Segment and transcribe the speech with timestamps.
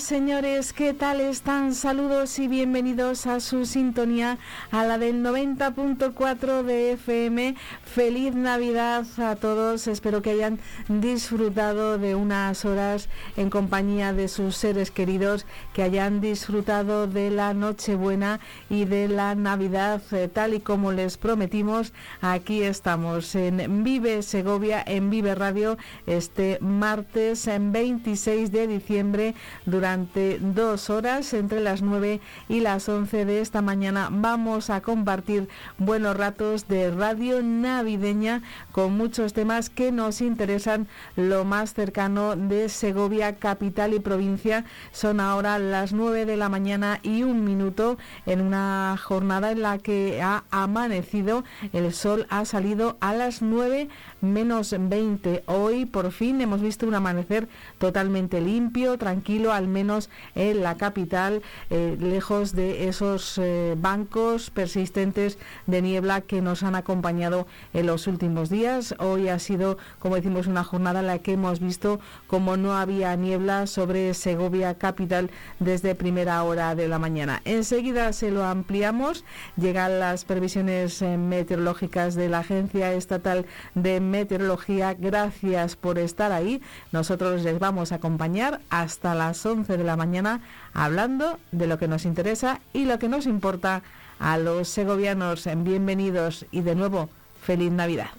[0.00, 0.72] Señores.
[0.72, 1.74] ¿Qué tal están?
[1.74, 4.38] Saludos y bienvenidos a su sintonía,
[4.70, 7.54] a la del 90.4 de FM.
[7.84, 9.86] Feliz Navidad a todos.
[9.86, 16.20] Espero que hayan disfrutado de unas horas en compañía de sus seres queridos, que hayan
[16.20, 21.92] disfrutado de la Nochebuena y de la Navidad, eh, tal y como les prometimos.
[22.22, 25.76] Aquí estamos en Vive Segovia, en Vive Radio,
[26.06, 29.34] este martes en 26 de diciembre
[29.66, 35.48] durante dos horas entre las 9 y las 11 de esta mañana vamos a compartir
[35.78, 42.68] buenos ratos de radio navideña con muchos temas que nos interesan lo más cercano de
[42.68, 44.64] Segovia, capital y provincia.
[44.92, 49.78] Son ahora las 9 de la mañana y un minuto en una jornada en la
[49.78, 53.88] que ha amanecido, el sol ha salido a las 9
[54.20, 55.44] menos 20.
[55.46, 61.42] Hoy por fin hemos visto un amanecer totalmente limpio, tranquilo, al menos en la capital,
[61.70, 68.06] eh, lejos de esos eh, bancos persistentes de niebla que nos han acompañado en los
[68.06, 68.94] últimos días.
[68.98, 73.14] Hoy ha sido, como decimos, una jornada en la que hemos visto como no había
[73.16, 77.40] niebla sobre Segovia capital desde primera hora de la mañana.
[77.44, 79.24] Enseguida se lo ampliamos.
[79.56, 84.94] Llegan las previsiones eh, meteorológicas de la Agencia Estatal de Meteorología.
[84.94, 86.60] Gracias por estar ahí.
[86.92, 90.40] Nosotros les vamos a acompañar hasta las 11 de la mañana
[90.72, 93.82] hablando de lo que nos interesa y lo que nos importa
[94.18, 95.48] a los segovianos.
[95.56, 97.08] Bienvenidos y de nuevo,
[97.42, 98.10] feliz Navidad.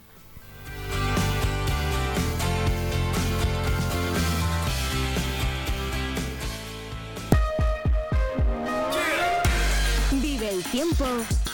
[10.22, 11.06] Vive el tiempo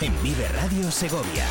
[0.01, 1.45] En Vive Radio Segovia.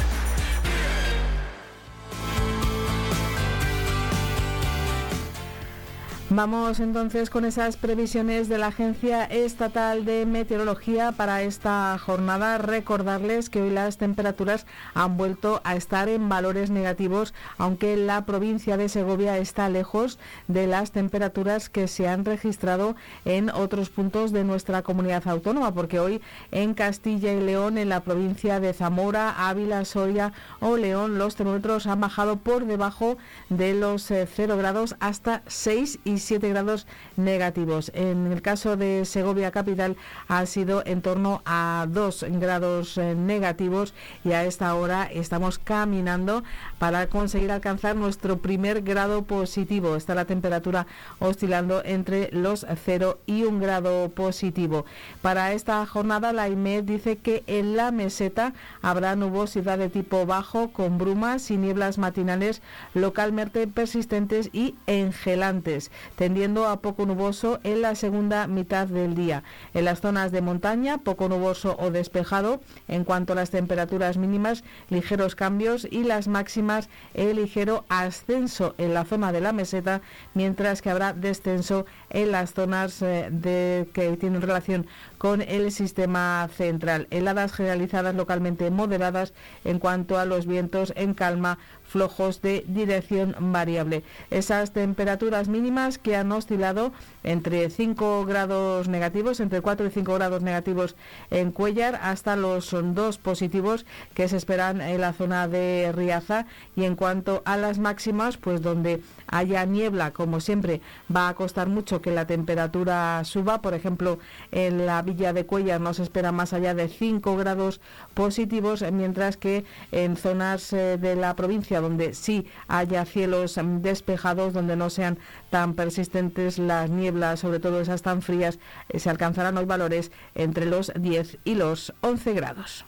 [6.37, 12.59] Vamos entonces con esas previsiones de la Agencia Estatal de Meteorología para esta jornada.
[12.59, 18.77] Recordarles que hoy las temperaturas han vuelto a estar en valores negativos, aunque la provincia
[18.77, 24.45] de Segovia está lejos de las temperaturas que se han registrado en otros puntos de
[24.45, 26.21] nuestra comunidad autónoma, porque hoy
[26.51, 31.87] en Castilla y León, en la provincia de Zamora, Ávila, Soria o León, los termómetros
[31.87, 33.17] han bajado por debajo
[33.49, 37.91] de los 0 grados hasta 6 y 7 grados negativos.
[37.95, 39.97] En el caso de Segovia Capital
[40.29, 43.95] ha sido en torno a 2 grados eh, negativos
[44.25, 46.43] y a esta hora estamos caminando
[46.79, 49.97] para conseguir alcanzar nuestro primer grado positivo.
[49.97, 50.87] Está la temperatura
[51.19, 54.85] oscilando entre los 0 y 1 grado positivo.
[55.23, 60.73] Para esta jornada la IMED dice que en la meseta habrá nubosidad de tipo bajo
[60.73, 62.63] con brumas y nieblas matinales
[62.95, 69.43] localmente persistentes y engelantes tendiendo a poco nuboso en la segunda mitad del día.
[69.75, 72.61] En las zonas de montaña, poco nuboso o despejado.
[72.89, 78.95] En cuanto a las temperaturas mínimas, ligeros cambios y las máximas, el ligero ascenso en
[78.95, 80.01] la zona de la meseta,
[80.35, 84.87] mientras que habrá descenso en las zonas eh, que tienen relación
[85.19, 87.07] con el sistema central.
[87.11, 89.33] Heladas generalizadas localmente moderadas
[89.65, 94.03] en cuanto a los vientos en calma flojos de dirección variable.
[94.31, 96.93] Esas temperaturas mínimas que han oscilado
[97.23, 100.97] entre 5 grados negativos, entre 4 y 5 grados negativos
[101.31, 106.47] en Cuellar, hasta los 2 positivos que se esperan en la zona de Riaza.
[106.75, 110.81] Y en cuanto a las máximas, pues donde haya niebla, como siempre,
[111.15, 113.63] va a costar mucho que la temperatura suba.
[113.63, 114.19] Por ejemplo,
[114.53, 117.81] en la villa de Cuellar no se espera más allá de 5 grados
[118.15, 124.53] positivos, mientras que en zonas eh, de la provincia donde sí haya cielos mm, despejados,
[124.53, 125.19] donde no sean
[125.51, 128.59] tan persistentes las nieblas, sobre todo esas tan frías,
[128.89, 132.85] eh, se alcanzarán hoy valores entre los 10 y los 11 grados.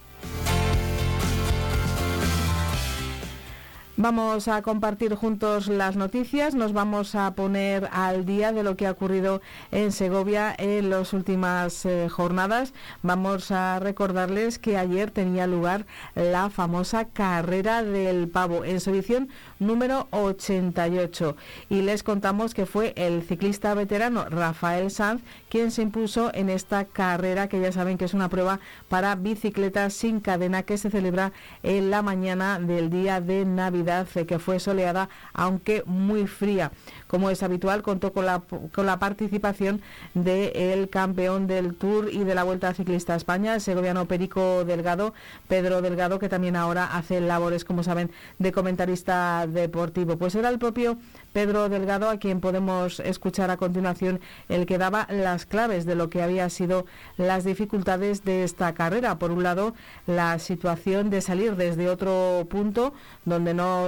[4.01, 8.87] Vamos a compartir juntos las noticias, nos vamos a poner al día de lo que
[8.87, 9.43] ha ocurrido
[9.73, 12.75] en Segovia en las últimas eh, jornadas.
[13.03, 15.85] Vamos a recordarles que ayer tenía lugar
[16.15, 21.35] la famosa carrera del pavo en su edición número 88
[21.69, 26.85] y les contamos que fue el ciclista veterano Rafael Sanz quien se impuso en esta
[26.85, 31.33] carrera que ya saben que es una prueba para bicicletas sin cadena que se celebra
[31.65, 33.88] en la mañana del día de Navidad
[34.27, 36.73] que fue soleada, aunque muy fría.
[37.07, 38.43] Como es habitual, contó con la,
[38.75, 39.81] con la participación
[40.15, 45.15] del campeón del Tour y de la Vuelta Ciclista a España, el segoviano Perico Delgado,
[45.49, 50.17] Pedro Delgado, que también ahora hace labores, como saben, de comentarista deportivo.
[50.17, 50.99] Pues era el propio
[51.33, 56.11] Pedro Delgado, a quien podemos escuchar a continuación, el que daba las claves de lo
[56.11, 56.87] que había sido
[57.17, 59.19] las dificultades de esta carrera.
[59.19, 59.75] Por un lado,
[60.07, 62.93] la situación de salir desde otro punto
[63.25, 63.87] donde no,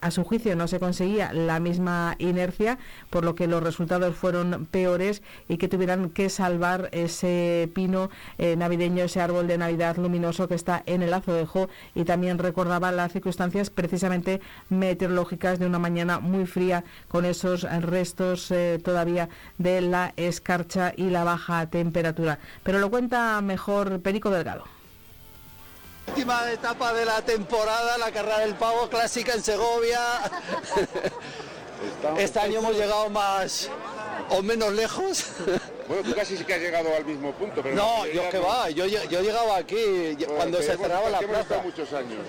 [0.00, 2.78] a su juicio, no se conseguía la misma inercia,
[3.10, 8.56] por lo que los resultados fueron peores y que tuvieran que salvar ese pino eh,
[8.56, 13.12] navideño, ese árbol de Navidad luminoso que está en el azodejo y también recordaba las
[13.12, 19.28] circunstancias precisamente meteorológicas de una mañana muy fría con esos restos eh, todavía
[19.58, 22.38] de la escarcha y la baja temperatura.
[22.62, 24.64] Pero lo cuenta mejor Perico Delgado.
[26.08, 30.00] Última etapa de la temporada, la carrera del pavo clásica en Segovia.
[32.18, 33.70] Este año hemos llegado más
[34.30, 35.26] o menos lejos.
[35.90, 38.70] Bueno, tú casi sí que has llegado al mismo punto, pero no, yo que va,
[38.70, 41.60] yo, yo llegaba aquí cuando se cerraba la plaza.
[41.64, 42.20] muchos años.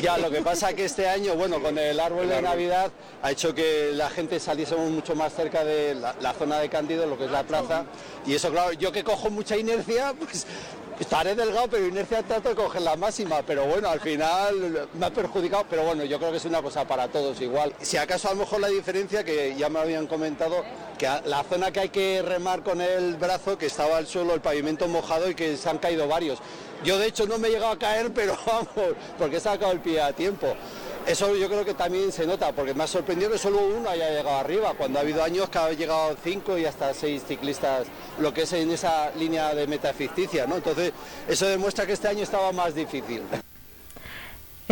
[0.00, 2.90] Ya, lo que pasa que este año, bueno, con el árbol de Navidad
[3.22, 7.04] ha hecho que la gente saliésemos mucho más cerca de la, la zona de Cándido,
[7.04, 7.84] lo que es la plaza,
[8.24, 10.46] y eso, claro, yo que cojo mucha inercia, pues
[11.02, 15.10] Estaré delgado, pero inercia trato de coger la máxima, pero bueno, al final me ha
[15.10, 17.74] perjudicado, pero bueno, yo creo que es una cosa para todos igual.
[17.80, 20.64] Si acaso a lo mejor la diferencia, que ya me habían comentado,
[20.96, 24.40] que la zona que hay que remar con el brazo, que estaba al suelo, el
[24.40, 26.38] pavimento mojado y que se han caído varios.
[26.84, 29.80] Yo de hecho no me he llegado a caer, pero vamos, porque he sacado el
[29.80, 30.54] pie a tiempo.
[31.06, 34.08] Eso yo creo que también se nota, porque me ha sorprendido que solo uno haya
[34.08, 37.88] llegado arriba, cuando ha habido años que ha llegado cinco y hasta seis ciclistas,
[38.18, 40.56] lo que es en esa línea de meta ficticia, ¿no?
[40.56, 40.92] Entonces,
[41.28, 43.22] eso demuestra que este año estaba más difícil.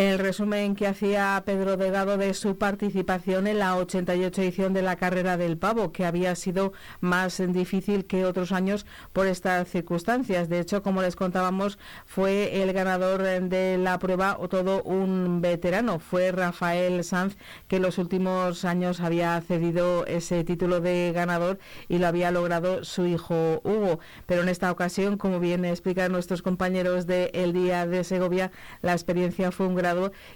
[0.00, 4.96] El resumen que hacía Pedro Delgado de su participación en la 88 edición de la
[4.96, 10.48] carrera del pavo, que había sido más difícil que otros años por estas circunstancias.
[10.48, 15.98] De hecho, como les contábamos, fue el ganador de la prueba o todo un veterano.
[15.98, 17.36] Fue Rafael Sanz,
[17.68, 21.58] que en los últimos años había cedido ese título de ganador
[21.88, 24.00] y lo había logrado su hijo Hugo.
[24.24, 28.50] Pero en esta ocasión, como bien explican nuestros compañeros de El Día de Segovia,
[28.80, 29.89] la experiencia fue un gran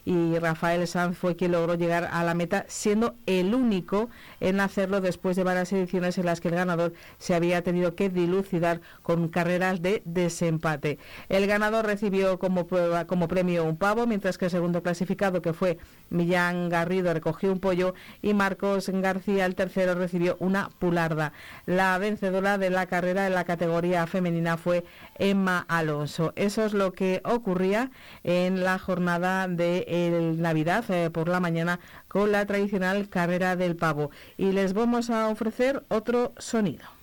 [0.04, 4.08] y Rafael Sanz fue quien logró llegar a la meta, siendo el único
[4.40, 8.08] en hacerlo después de varias ediciones en las que el ganador se había tenido que
[8.08, 10.98] dilucidar con carreras de desempate.
[11.28, 15.52] El ganador recibió como, prueba, como premio un pavo, mientras que el segundo clasificado, que
[15.52, 15.78] fue
[16.10, 21.32] Millán Garrido, recogió un pollo y Marcos García, el tercero, recibió una pularda.
[21.66, 24.84] La vencedora de la carrera en la categoría femenina fue
[25.18, 26.32] Emma Alonso.
[26.36, 27.90] Eso es lo que ocurría
[28.22, 34.10] en la jornada de Navidad eh, por la mañana con la tradicional carrera del pavo.
[34.36, 36.93] Y les vamos a ofrecer otro sonido.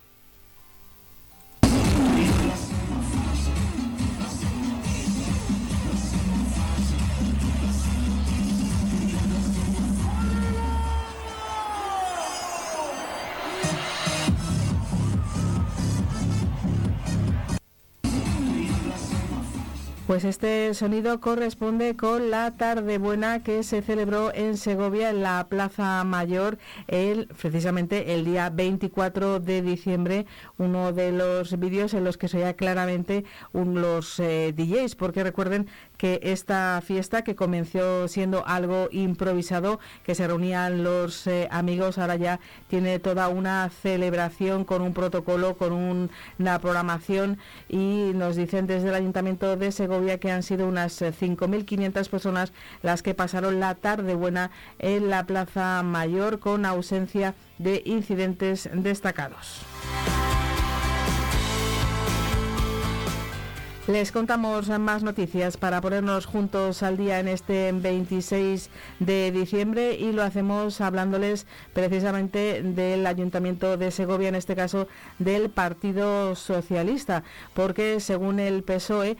[20.06, 25.46] Pues este sonido corresponde con la tarde buena que se celebró en Segovia en la
[25.48, 30.26] Plaza Mayor el precisamente el día 24 de diciembre,
[30.58, 35.22] uno de los vídeos en los que se veía claramente un, los eh, DJs, porque
[35.22, 35.68] recuerden
[36.02, 42.16] que esta fiesta que comenzó siendo algo improvisado, que se reunían los eh, amigos, ahora
[42.16, 45.72] ya tiene toda una celebración con un protocolo, con
[46.40, 52.06] una programación y nos dicen desde el Ayuntamiento de Segovia que han sido unas 5.500
[52.06, 57.80] eh, personas las que pasaron la tarde buena en la Plaza Mayor con ausencia de
[57.84, 59.62] incidentes destacados.
[63.88, 68.70] Les contamos más noticias para ponernos juntos al día en este 26
[69.00, 74.86] de diciembre y lo hacemos hablándoles precisamente del Ayuntamiento de Segovia, en este caso
[75.18, 77.24] del Partido Socialista,
[77.54, 79.16] porque según el PSOE,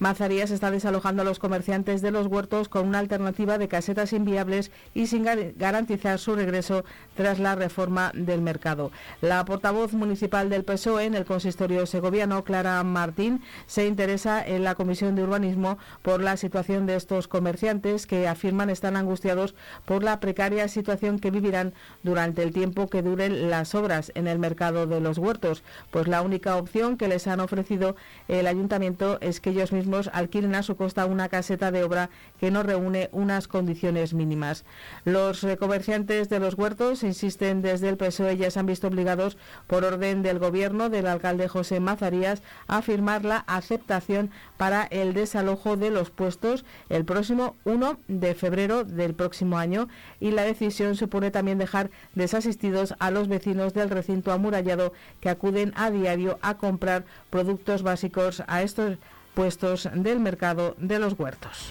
[0.00, 4.70] Mazarías está desalojando a los comerciantes de los huertos con una alternativa de casetas inviables
[4.94, 5.24] y sin
[5.56, 8.92] garantizar su regreso tras la reforma del mercado.
[9.20, 14.74] La portavoz municipal del PSOE en el consistorio segoviano, Clara Martín, se interesa en la
[14.74, 19.54] Comisión de Urbanismo por la situación de estos comerciantes que afirman están angustiados
[19.84, 24.38] por la precaria situación que vivirán durante el tiempo que duren las obras en el
[24.38, 27.96] mercado de los huertos, pues la única opción que les han ofrecido
[28.28, 29.72] el ayuntamiento es que ellos
[30.12, 34.64] alquilen a su costa una caseta de obra que no reúne unas condiciones mínimas.
[35.04, 39.84] Los comerciantes de los huertos insisten desde el PSOE ya se han visto obligados por
[39.84, 45.90] orden del gobierno del alcalde José Mazarías a firmar la aceptación para el desalojo de
[45.90, 49.88] los puestos el próximo 1 de febrero del próximo año
[50.20, 55.72] y la decisión supone también dejar desasistidos a los vecinos del recinto amurallado que acuden
[55.76, 58.98] a diario a comprar productos básicos a estos
[59.34, 61.70] puestos del mercado de los huertos.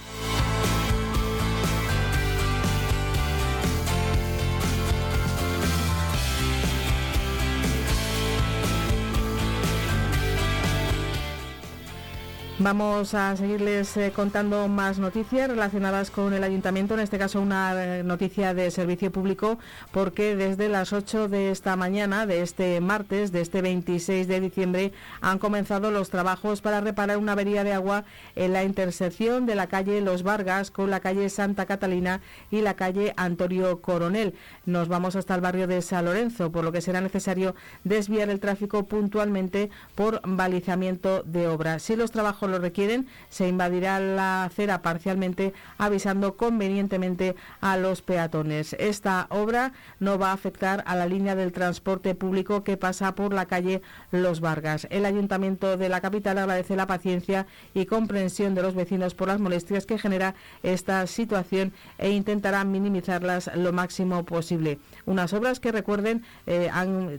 [12.61, 17.99] Vamos a seguirles eh, contando más noticias relacionadas con el ayuntamiento, en este caso una
[17.99, 19.59] eh, noticia de servicio público,
[19.93, 24.91] porque desde las 8 de esta mañana, de este martes, de este 26 de diciembre,
[25.21, 28.03] han comenzado los trabajos para reparar una avería de agua
[28.35, 32.19] en la intersección de la calle Los Vargas con la calle Santa Catalina
[32.51, 34.33] y la calle Antonio Coronel.
[34.65, 38.41] Nos vamos hasta el barrio de San Lorenzo, por lo que será necesario desviar el
[38.41, 41.79] tráfico puntualmente por balizamiento de obra.
[41.79, 48.75] Si los trabajos lo requieren, se invadirá la acera parcialmente avisando convenientemente a los peatones.
[48.79, 53.33] Esta obra no va a afectar a la línea del transporte público que pasa por
[53.33, 54.87] la calle Los Vargas.
[54.89, 59.39] El Ayuntamiento de la capital agradece la paciencia y comprensión de los vecinos por las
[59.39, 64.79] molestias que genera esta situación e intentará minimizarlas lo máximo posible.
[65.05, 66.69] Unas obras que recuerden, eh,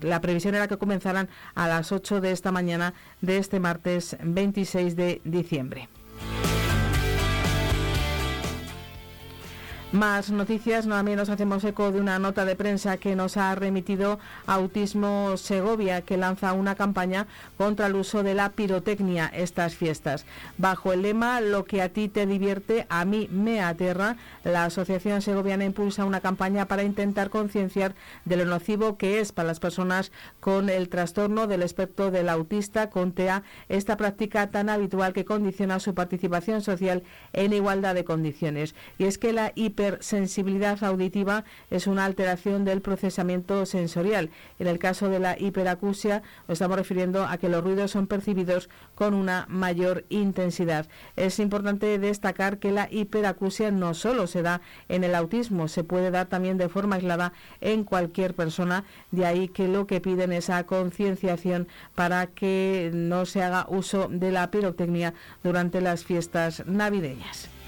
[0.02, 4.96] la previsión era que comenzaran a las 8 de esta mañana de este martes 26
[4.96, 5.88] de diciembre.
[9.92, 14.20] Más noticias, también nos hacemos eco de una nota de prensa que nos ha remitido
[14.46, 17.26] Autismo Segovia, que lanza una campaña
[17.58, 20.26] contra el uso de la pirotecnia estas fiestas.
[20.58, 25.22] Bajo el lema Lo que a ti te divierte, a mí me aterra, la Asociación
[25.22, 30.12] Segoviana impulsa una campaña para intentar concienciar de lo nocivo que es para las personas
[30.38, 35.80] con el trastorno del espectro del autista con TEA, esta práctica tan habitual que condiciona
[35.80, 38.76] su participación social en igualdad de condiciones.
[38.96, 44.30] Y es que la hipersensibilidad auditiva es una alteración del procesamiento sensorial.
[44.58, 48.68] En el caso de la hiperacusia, nos estamos refiriendo a que los ruidos son percibidos
[48.94, 50.86] con una mayor intensidad.
[51.16, 56.10] Es importante destacar que la hiperacusia no solo se da en el autismo, se puede
[56.10, 60.40] dar también de forma aislada en cualquier persona, de ahí que lo que piden es
[60.40, 67.59] esa concienciación para que no se haga uso de la pirotecnia durante las fiestas navideñas.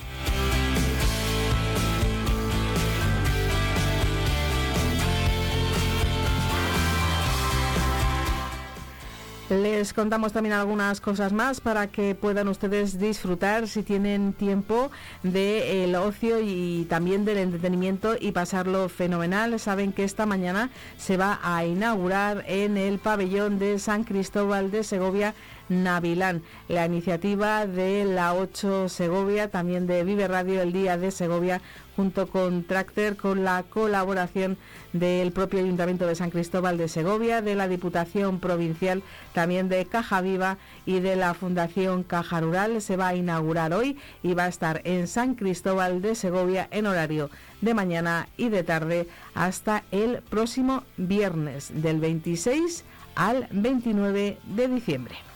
[9.61, 14.91] Les contamos también algunas cosas más para que puedan ustedes disfrutar si tienen tiempo
[15.23, 19.61] del ocio y también del entretenimiento y pasarlo fenomenal.
[19.61, 24.85] Saben que esta mañana se va a inaugurar en el pabellón de San Cristóbal de
[24.85, 25.35] Segovia
[25.69, 26.43] Navilán.
[26.69, 31.61] La iniciativa de la 8 Segovia, también de Vive Radio el Día de Segovia,
[31.97, 34.57] junto con Tractor, con la colaboración
[34.93, 40.21] del propio Ayuntamiento de San Cristóbal de Segovia, de la Diputación Provincial, también de Caja
[40.21, 42.81] Viva y de la Fundación Caja Rural.
[42.83, 46.87] Se va a inaugurar hoy y va a estar en San Cristóbal de Segovia en
[46.87, 47.31] horario
[47.61, 52.85] de mañana y de tarde hasta el próximo viernes del 26
[53.15, 55.32] al 29 de diciembre.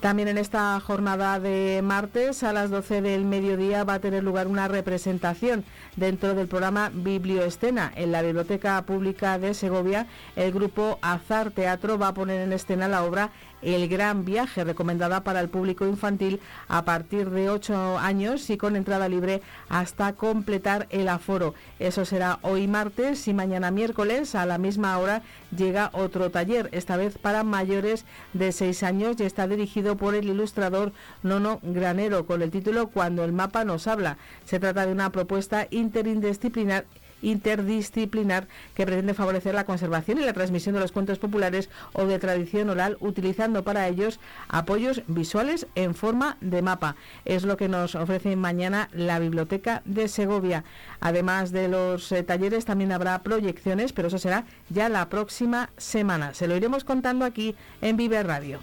[0.00, 4.46] También en esta jornada de martes a las 12 del mediodía va a tener lugar
[4.46, 5.64] una representación
[5.96, 7.92] dentro del programa Biblioescena.
[7.96, 12.86] En la Biblioteca Pública de Segovia, el grupo Azar Teatro va a poner en escena
[12.86, 18.50] la obra el Gran Viaje, recomendada para el público infantil a partir de 8 años
[18.50, 21.54] y con entrada libre hasta completar el aforo.
[21.78, 25.22] Eso será hoy martes y mañana miércoles a la misma hora
[25.56, 30.28] llega otro taller, esta vez para mayores de 6 años y está dirigido por el
[30.28, 34.18] ilustrador Nono Granero con el título Cuando el mapa nos habla.
[34.44, 36.84] Se trata de una propuesta interindisciplinar
[37.22, 42.18] interdisciplinar que pretende favorecer la conservación y la transmisión de los cuentos populares o de
[42.18, 46.96] tradición oral, utilizando para ellos apoyos visuales en forma de mapa.
[47.24, 50.64] Es lo que nos ofrece mañana la Biblioteca de Segovia.
[51.00, 56.34] Además de los eh, talleres, también habrá proyecciones, pero eso será ya la próxima semana.
[56.34, 58.60] Se lo iremos contando aquí en Vive Radio.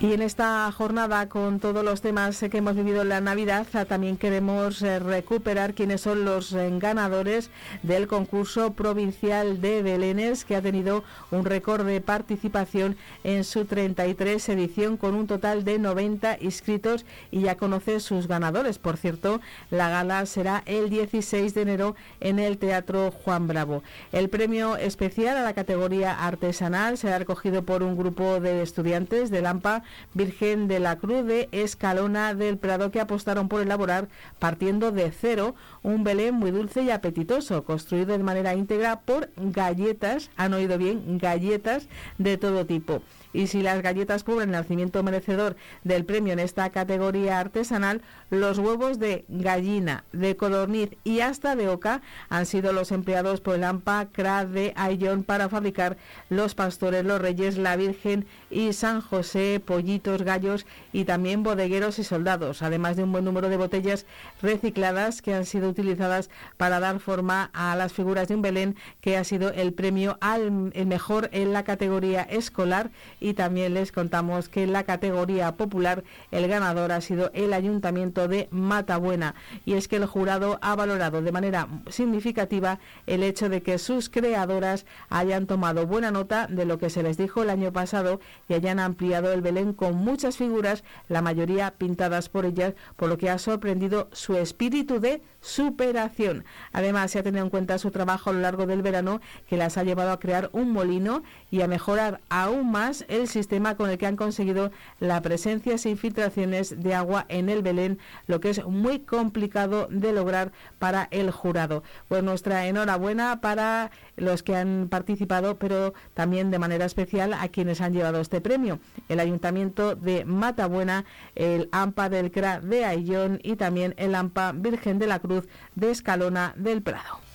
[0.00, 4.16] Y en esta jornada, con todos los temas que hemos vivido en la Navidad, también
[4.16, 7.50] queremos eh, recuperar quiénes son los eh, ganadores
[7.82, 11.02] del concurso provincial de Belénes, que ha tenido
[11.32, 17.40] un récord de participación en su 33 edición, con un total de 90 inscritos y
[17.40, 18.78] ya conoce sus ganadores.
[18.78, 19.40] Por cierto,
[19.72, 23.82] la gala será el 16 de enero en el Teatro Juan Bravo.
[24.12, 29.42] El premio especial a la categoría artesanal será recogido por un grupo de estudiantes de
[29.42, 29.82] Lampa
[30.14, 35.54] Virgen de la Cruz de Escalona del Prado que apostaron por elaborar, partiendo de cero,
[35.82, 41.18] un Belén muy dulce y apetitoso, construido de manera íntegra por galletas, han oído bien,
[41.18, 43.02] galletas de todo tipo.
[43.38, 45.54] Y si las galletas cubren el nacimiento merecedor
[45.84, 51.68] del premio en esta categoría artesanal, los huevos de gallina, de codorniz y hasta de
[51.68, 55.96] oca han sido los empleados por el AMPA CRA de Ayllón para fabricar
[56.30, 62.04] los pastores, los reyes, la Virgen y San José, pollitos, gallos y también bodegueros y
[62.04, 64.04] soldados, además de un buen número de botellas
[64.42, 69.16] recicladas que han sido utilizadas para dar forma a las figuras de un Belén que
[69.16, 72.90] ha sido el premio al mejor en la categoría escolar
[73.34, 78.48] también les contamos que en la categoría popular el ganador ha sido el Ayuntamiento de
[78.50, 83.78] Matabuena y es que el jurado ha valorado de manera significativa el hecho de que
[83.78, 88.20] sus creadoras hayan tomado buena nota de lo que se les dijo el año pasado
[88.48, 93.18] y hayan ampliado el Belén con muchas figuras, la mayoría pintadas por ellas, por lo
[93.18, 96.44] que ha sorprendido su espíritu de superación.
[96.72, 99.78] Además, se ha tenido en cuenta su trabajo a lo largo del verano que las
[99.78, 103.98] ha llevado a crear un molino y a mejorar aún más el sistema con el
[103.98, 108.64] que han conseguido la presencia sin filtraciones de agua en el Belén, lo que es
[108.64, 111.82] muy complicado de lograr para el jurado.
[112.08, 117.80] Pues nuestra enhorabuena para los que han participado, pero también de manera especial a quienes
[117.80, 118.78] han llevado este premio.
[119.08, 124.98] El Ayuntamiento de Matabuena, el AMPA del CRA de Ayllón y también el AMPA Virgen
[124.98, 127.27] de la Cruz de Escalona del Prado.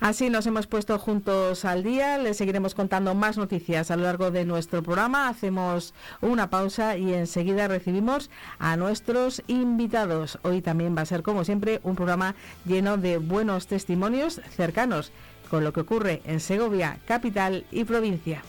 [0.00, 2.16] Así nos hemos puesto juntos al día.
[2.16, 5.28] Les seguiremos contando más noticias a lo largo de nuestro programa.
[5.28, 10.38] Hacemos una pausa y enseguida recibimos a nuestros invitados.
[10.42, 12.34] Hoy también va a ser, como siempre, un programa
[12.64, 15.12] lleno de buenos testimonios cercanos
[15.50, 18.42] con lo que ocurre en Segovia, capital y provincia.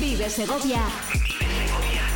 [0.00, 0.80] Vive Segovia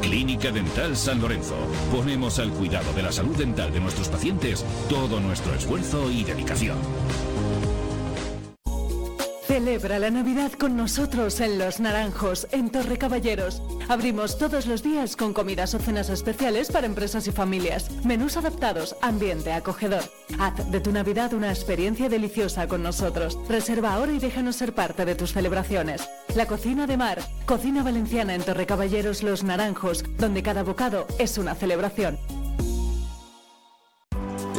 [0.00, 1.56] Clínica Dental San Lorenzo.
[1.92, 6.78] Ponemos al cuidado de la salud dental de nuestros pacientes todo nuestro esfuerzo y dedicación.
[9.58, 13.60] Celebra la Navidad con nosotros en Los Naranjos, en Torre Caballeros.
[13.88, 17.90] Abrimos todos los días con comidas o cenas especiales para empresas y familias.
[18.04, 20.04] Menús adaptados, ambiente acogedor.
[20.38, 23.36] Haz de tu Navidad una experiencia deliciosa con nosotros.
[23.48, 26.08] Reserva ahora y déjanos ser parte de tus celebraciones.
[26.36, 31.36] La cocina de mar, cocina valenciana en Torre Caballeros Los Naranjos, donde cada bocado es
[31.36, 32.16] una celebración.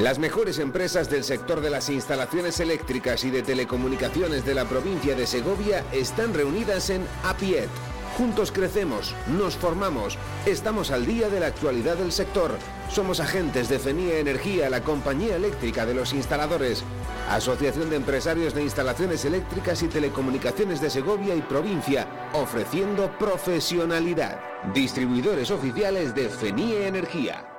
[0.02, 5.14] Las mejores empresas del sector de las instalaciones eléctricas y de telecomunicaciones de la provincia
[5.14, 7.68] de Segovia están reunidas en APIET.
[8.18, 12.52] Juntos crecemos, nos formamos, estamos al día de la actualidad del sector.
[12.90, 16.82] Somos agentes de FENIA Energía, la compañía eléctrica de los instaladores.
[17.30, 24.40] Asociación de Empresarios de Instalaciones Eléctricas y Telecomunicaciones de Segovia y provincia, ofreciendo profesionalidad.
[24.74, 27.59] Distribuidores oficiales de FENIE Energía.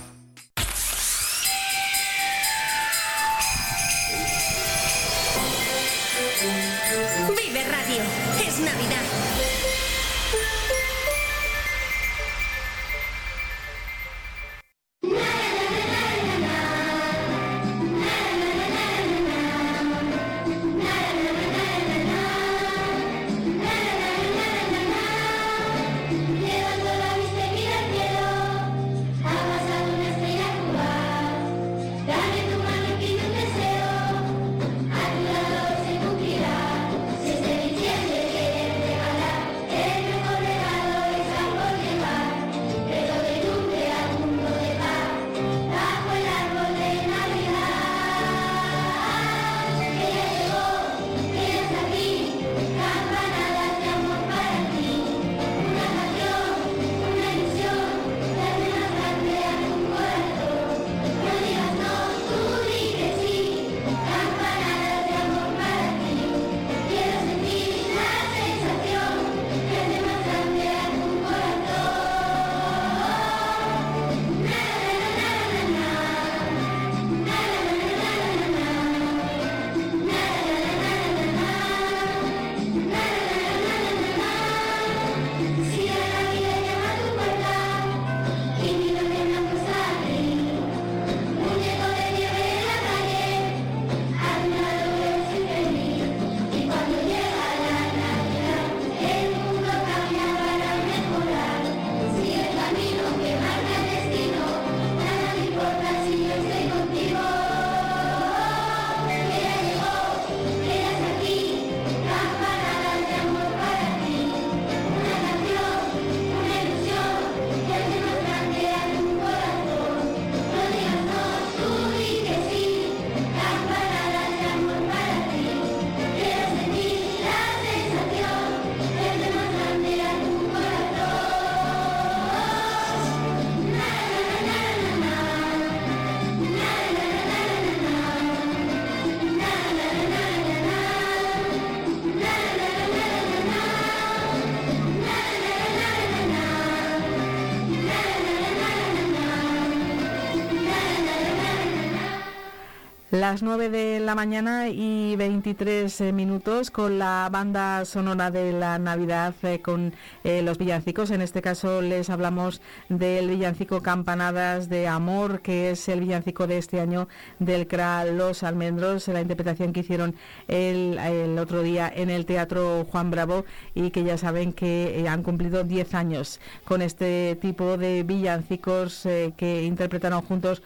[153.31, 158.77] Las 9 de la mañana y 23 eh, minutos con la banda sonora de la
[158.77, 159.93] Navidad eh, con
[160.25, 161.11] eh, los villancicos.
[161.11, 166.57] En este caso les hablamos del villancico Campanadas de Amor, que es el villancico de
[166.57, 167.07] este año
[167.39, 170.13] del CRA Los Almendros, la interpretación que hicieron
[170.49, 175.23] el, el otro día en el Teatro Juan Bravo y que ya saben que han
[175.23, 179.03] cumplido 10 años con este tipo de villancicos
[179.37, 180.61] que interpretaron juntos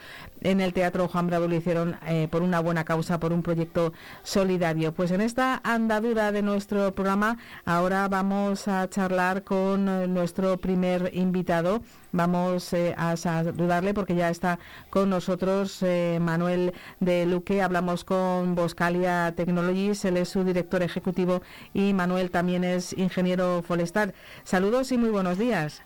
[0.45, 1.47] en el Teatro Juan Bravo.
[1.47, 4.93] Lo hicieron eh, por una buena causa, por un proyecto solidario.
[4.93, 11.12] Pues en esta andadura de nuestro programa, ahora vamos a charlar con eh, nuestro primer
[11.13, 11.81] invitado.
[12.15, 14.58] Vamos eh, a saludarle porque ya está
[14.89, 17.62] con nosotros eh, Manuel de Luque.
[17.62, 21.41] Hablamos con Boscalia Technologies, él es su director ejecutivo
[21.73, 24.13] y Manuel también es ingeniero forestal.
[24.45, 25.81] Saludos y muy buenos días.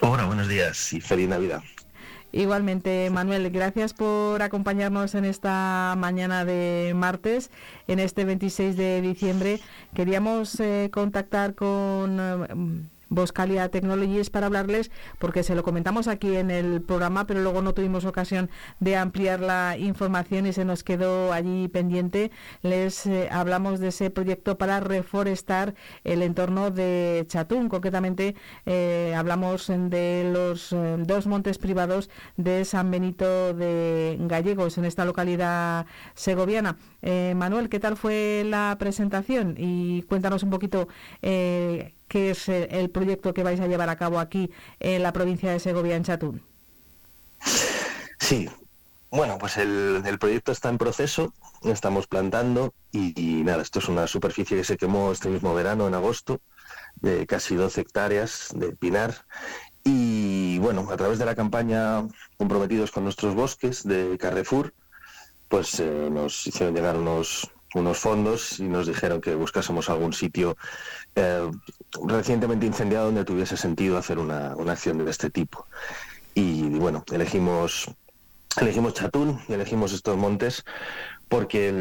[0.00, 1.62] Hola, buenos días y feliz Navidad.
[2.36, 7.48] Igualmente, Manuel, gracias por acompañarnos en esta mañana de martes,
[7.86, 9.60] en este 26 de diciembre.
[9.94, 16.50] Queríamos eh, contactar con eh, Boscalia Technologies para hablarles, porque se lo comentamos aquí en
[16.50, 21.32] el programa, pero luego no tuvimos ocasión de ampliar la información y se nos quedó
[21.32, 22.30] allí pendiente.
[22.62, 27.68] Les eh, hablamos de ese proyecto para reforestar el entorno de Chatún.
[27.68, 28.34] Concretamente,
[28.66, 35.04] eh, hablamos de los eh, dos montes privados de San Benito de Gallegos, en esta
[35.04, 36.76] localidad segoviana.
[37.02, 39.54] Eh, Manuel, ¿qué tal fue la presentación?
[39.58, 40.88] Y cuéntanos un poquito
[42.14, 44.50] eh, qué es el, el proyecto que vais a llevar a cabo aquí
[44.80, 46.42] en la provincia de Segovia, en Chatún.
[48.20, 48.48] Sí,
[49.10, 54.06] bueno, pues el, proyecto está en proceso, estamos plantando y, y nada, esto es una
[54.08, 56.40] superficie que se quemó este mismo verano, en agosto,
[56.96, 59.24] de casi 12 hectáreas de pinar.
[59.84, 64.74] Y bueno, a través de la campaña Comprometidos con nuestros bosques de Carrefour,
[65.48, 70.56] pues eh, nos hicieron llegar unos, unos fondos y nos dijeron que buscásemos algún sitio
[71.14, 71.50] eh,
[72.06, 75.66] recientemente incendiado donde tuviese sentido hacer una, una acción de este tipo.
[76.34, 77.88] Y bueno, elegimos
[78.60, 80.64] elegimos Chatún y elegimos estos montes
[81.28, 81.72] porque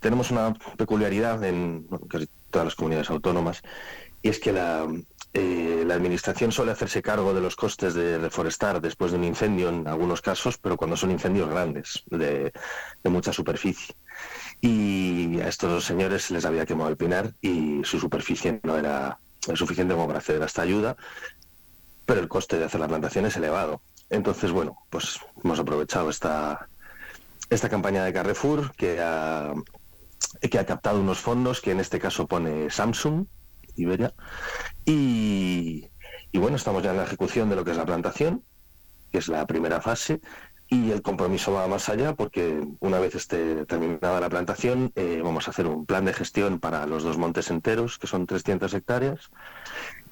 [0.00, 3.62] tenemos una peculiaridad en casi todas las comunidades autónomas
[4.20, 4.86] y es que la,
[5.34, 9.70] eh, la administración suele hacerse cargo de los costes de reforestar después de un incendio
[9.70, 12.52] en algunos casos, pero cuando son incendios grandes, de,
[13.02, 13.94] de mucha superficie.
[14.64, 19.18] Y a estos señores se les había quemado el pinar y su superficie no era
[19.54, 20.96] suficiente como para acceder a esta ayuda,
[22.06, 23.82] pero el coste de hacer la plantación es elevado.
[24.08, 26.68] Entonces, bueno, pues hemos aprovechado esta,
[27.50, 29.52] esta campaña de Carrefour que ha,
[30.40, 33.26] que ha captado unos fondos que en este caso pone Samsung,
[33.74, 34.14] Iberia,
[34.84, 35.90] y
[36.34, 38.44] bueno, estamos ya en la ejecución de lo que es la plantación,
[39.10, 40.20] que es la primera fase,
[40.72, 45.46] y el compromiso va más allá porque una vez esté terminada la plantación eh, vamos
[45.46, 49.30] a hacer un plan de gestión para los dos montes enteros, que son 300 hectáreas,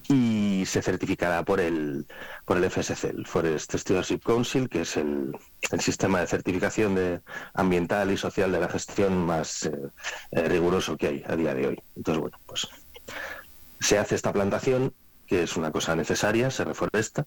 [0.06, 2.06] y se certificará por el
[2.44, 5.34] por el FSC, el Forest Stewardship Council, que es el,
[5.70, 7.22] el sistema de certificación de,
[7.54, 9.72] ambiental y social de la gestión más eh,
[10.32, 11.82] eh, riguroso que hay a día de hoy.
[11.96, 12.68] Entonces, bueno, pues
[13.80, 14.92] se hace esta plantación,
[15.26, 17.24] que es una cosa necesaria, se reforesta,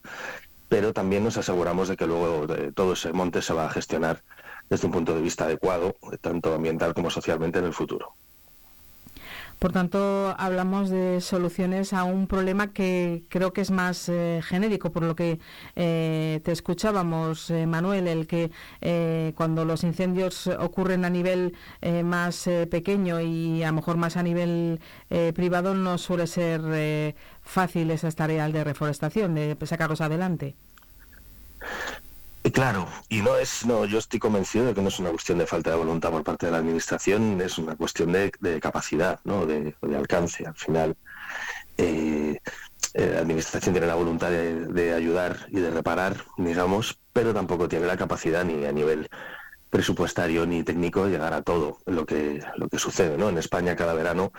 [0.73, 4.23] pero también nos aseguramos de que luego de todo ese monte se va a gestionar
[4.71, 8.15] desde un punto de vista adecuado, tanto ambiental como socialmente en el futuro.
[9.59, 14.91] Por tanto, hablamos de soluciones a un problema que creo que es más eh, genérico,
[14.91, 15.39] por lo que
[15.75, 22.03] eh, te escuchábamos, eh, Manuel, el que eh, cuando los incendios ocurren a nivel eh,
[22.03, 26.59] más eh, pequeño y a lo mejor más a nivel eh, privado no suele ser
[26.65, 30.55] eh, fácil esas tareas de reforestación, de sacarlos adelante.
[32.51, 35.47] Claro, y no es, no, yo estoy convencido de que no es una cuestión de
[35.47, 39.45] falta de voluntad por parte de la administración, es una cuestión de, de capacidad, ¿no?
[39.45, 40.45] de, de alcance.
[40.45, 40.97] Al final,
[41.77, 42.37] eh,
[42.95, 47.69] eh, la administración tiene la voluntad de, de ayudar y de reparar, digamos, pero tampoco
[47.69, 49.07] tiene la capacidad ni a nivel
[49.69, 53.29] presupuestario ni técnico de llegar a todo lo que lo que sucede, ¿no?
[53.29, 54.31] En España cada verano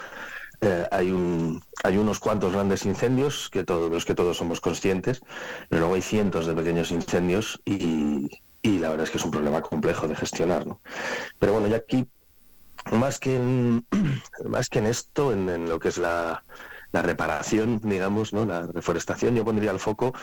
[0.65, 5.21] eh, hay un hay unos cuantos grandes incendios que todos los que todos somos conscientes,
[5.69, 8.31] pero luego hay cientos de pequeños incendios y,
[8.63, 10.81] y la verdad es que es un problema complejo de gestionar, ¿no?
[11.39, 12.09] Pero bueno, ya aquí
[12.93, 13.87] más que en,
[14.49, 16.43] más que en esto, en, lo que es la,
[16.93, 18.47] la reparación, digamos, ¿no?
[18.47, 20.15] La reforestación, yo pondría el foco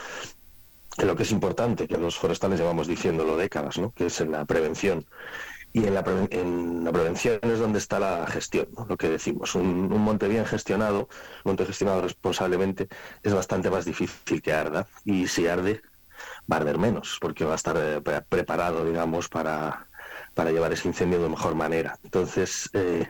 [0.98, 3.92] en lo que es importante, que los forestales llevamos diciéndolo décadas, ¿no?
[3.92, 5.06] que es en la prevención.
[5.74, 9.56] Y en la, en la prevención es donde está la gestión, lo que decimos.
[9.56, 11.08] Un, un monte bien gestionado,
[11.46, 12.90] un monte gestionado responsablemente,
[13.24, 14.88] es bastante más difícil que arda.
[15.06, 15.82] Y si arde,
[16.52, 19.88] va a arder menos, porque va a estar eh, pre- preparado, digamos, para,
[20.34, 21.98] para llevar ese incendio de mejor manera.
[22.04, 23.08] Entonces, eh,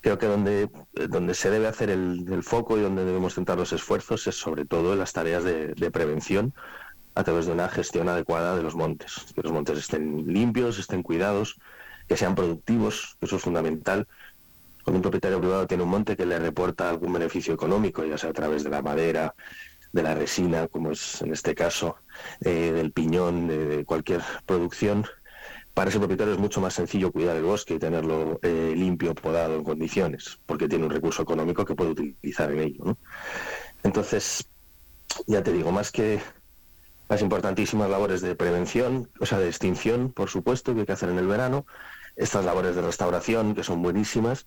[0.00, 0.70] creo que donde,
[1.08, 4.92] donde se debe hacer el, foco y donde debemos centrar los esfuerzos es sobre todo
[4.92, 6.54] en las tareas de prevención
[7.16, 11.02] a través de una gestión adecuada de los montes, que los montes estén limpios, estén
[11.02, 11.58] cuidados,
[12.08, 14.06] que sean productivos, eso es fundamental.
[14.82, 18.30] Cuando un propietario privado tiene un monte que le reporta algún beneficio económico, ya sea
[18.30, 19.34] a través de la madera,
[19.92, 21.96] de la resina, como es en este caso,
[22.40, 25.06] eh, del piñón, de, cualquier producción,
[25.74, 29.54] para ese propietario es mucho más sencillo cuidar el bosque y tenerlo eh, limpio, podado
[29.54, 32.96] en condiciones, porque tiene un recurso económico que puede utilizar en ello.
[33.84, 34.48] Entonces,
[35.26, 36.20] ya te digo, más que
[37.08, 41.10] las importantísimas labores de prevención, o sea, de extinción, por supuesto, que hay que hacer
[41.10, 41.64] en el verano,
[42.18, 44.46] estas labores de restauración, que son buenísimas,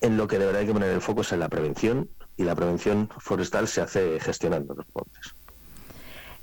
[0.00, 2.44] en lo que de verdad hay que poner el foco es en la prevención, y
[2.44, 5.34] la prevención forestal se hace gestionando los montes.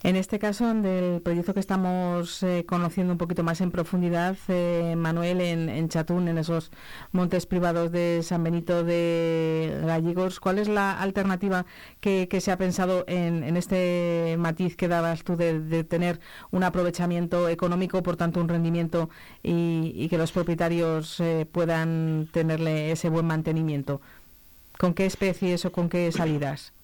[0.04, 4.94] En este caso, del proyecto que estamos eh, conociendo un poquito más en profundidad, eh,
[4.96, 6.72] Manuel, en, en, Chatún, en esos
[7.12, 11.66] montes privados de San Benito de Gallegos, ¿cuál es la alternativa
[12.00, 16.20] que, se ha pensado en, en, este matiz que dabas tú de, de, tener
[16.52, 19.10] un aprovechamiento económico, por tanto un rendimiento
[19.42, 24.00] y, y que los propietarios eh, puedan tenerle ese buen mantenimiento?
[24.78, 26.77] ¿Con qué especies o con qué salidas?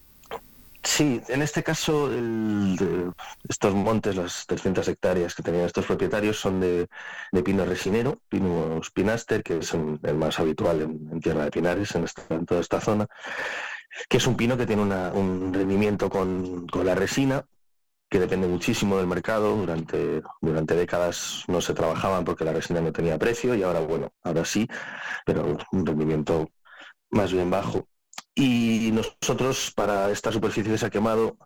[0.86, 3.12] Sí, en este caso el, de
[3.48, 6.88] estos montes, las 300 hectáreas que tenían estos propietarios son de,
[7.32, 11.52] de pino resinero, pinus pinaster, que es el, el más habitual en, en, Tierra de
[11.52, 13.08] Pinares, en, esta, en, toda esta zona,
[14.10, 17.46] que es un pino que tiene una, un rendimiento con, con, la resina
[18.10, 19.56] que depende muchísimo del mercado.
[19.56, 24.12] Durante, durante décadas no se trabajaban porque la resina no tenía precio y ahora, bueno,
[24.24, 24.68] ahora sí,
[25.26, 26.50] pero un rendimiento
[27.12, 27.88] más bien bajo.
[28.36, 31.38] Y nosotros, para esta superficie que se ha quemado,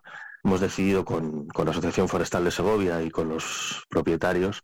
[0.42, 4.62] hemos decidido con, con, la Asociación Forestal de Segovia y con los propietarios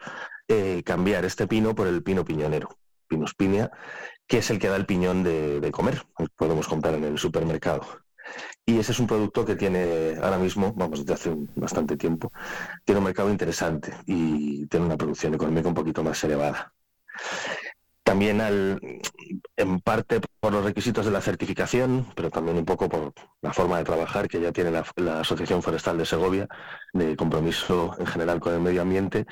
[0.48, 3.70] eh, cambiar este pino por el pino piñonero, Pinus pinia,
[4.26, 6.02] que es el que da el piñón de, de comer,
[6.36, 7.86] podemos comprar en el supermercado.
[8.64, 12.32] Y ese es un producto que tiene ahora mismo, vamos, desde hace bastante tiempo,
[12.84, 16.72] tiene un mercado interesante y tiene una producción económica un poquito más elevada
[18.14, 18.80] también al,
[19.56, 23.78] en parte por los requisitos de la certificación, pero también un poco por la forma
[23.78, 26.46] de trabajar que ya tiene la, Asociación Forestal de Segovia,
[26.92, 29.26] de compromiso en general con el medio ambiente.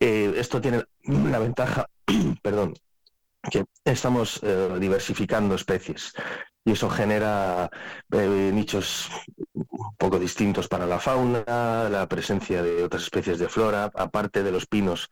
[0.00, 1.88] Eh, esto tiene la ventaja,
[2.42, 2.74] perdón,
[3.52, 6.12] que estamos eh, diversificando especies
[6.68, 7.70] y eso genera
[8.12, 9.08] eh, nichos
[9.54, 11.42] un poco distintos para la fauna,
[11.88, 15.08] la presencia de otras especies de flora, aparte de los pinos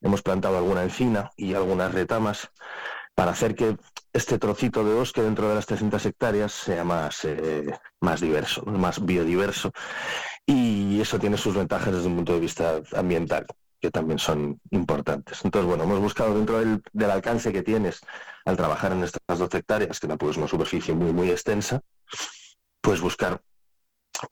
[0.00, 2.52] hemos plantado alguna encina y algunas retamas
[3.16, 3.76] para hacer que
[4.12, 9.04] este trocito de bosque dentro de las 300 hectáreas sea más, eh, más diverso, más
[9.04, 9.72] biodiverso.
[10.46, 13.46] Y eso tiene sus ventajas desde un punto de vista ambiental
[13.80, 15.44] que también son importantes.
[15.44, 18.00] Entonces, bueno, hemos buscado dentro del, alcance que tienes
[18.44, 21.80] al trabajar en estas 12 hectáreas, que es una superficie muy, muy extensa,
[22.80, 23.42] pues buscar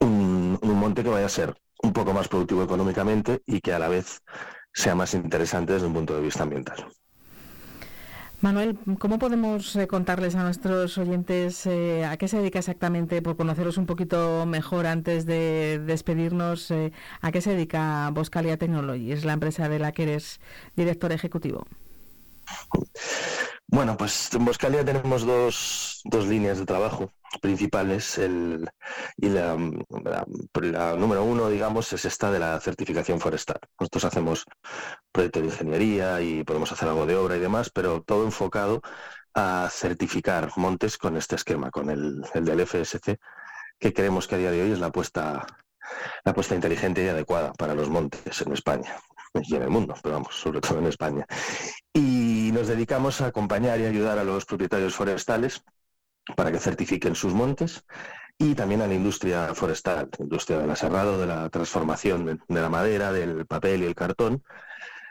[0.01, 3.87] un monte que vaya a ser un poco más productivo económicamente y que a la
[3.87, 4.21] vez
[4.73, 6.85] sea más interesante desde un punto de vista ambiental.
[8.41, 13.35] Manuel, ¿cómo podemos eh, contarles a nuestros oyentes eh, a qué se dedica exactamente, por
[13.35, 19.33] conoceros un poquito mejor antes de despedirnos, eh, a qué se dedica Boscalia Technologies, la
[19.33, 20.39] empresa de la que eres
[20.77, 21.65] director ejecutivo?
[23.71, 28.17] Bueno, pues en Boscalia tenemos dos, dos líneas de trabajo principales.
[28.17, 28.67] El,
[29.17, 29.55] y la,
[30.97, 33.59] número uno, digamos, es esta de la certificación forestal.
[33.79, 34.45] Nosotros hacemos
[35.11, 38.81] proyectos de ingeniería y podemos hacer algo de obra y demás, pero todo enfocado
[39.35, 43.19] a certificar montes con este esquema, con el, el del FSC,
[43.79, 45.45] que creemos que a día de hoy es la apuesta,
[46.25, 48.95] la apuesta inteligente y adecuada para los montes en España
[49.33, 51.25] y en el mundo, pero vamos, sobre todo en España.
[51.93, 55.63] Y nos dedicamos a acompañar y ayudar a los propietarios forestales
[56.35, 57.83] para que certifiquen sus montes
[58.37, 63.11] y también a la industria forestal, industria del aserrado, de la transformación de la madera,
[63.11, 64.43] del papel y el cartón,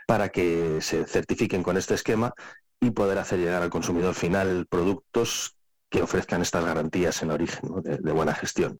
[0.07, 2.33] para que se certifiquen con este esquema
[2.81, 5.55] y poder hacer llegar al consumidor final productos
[5.89, 8.79] que ofrezcan estas garantías en origen de, buena gestión.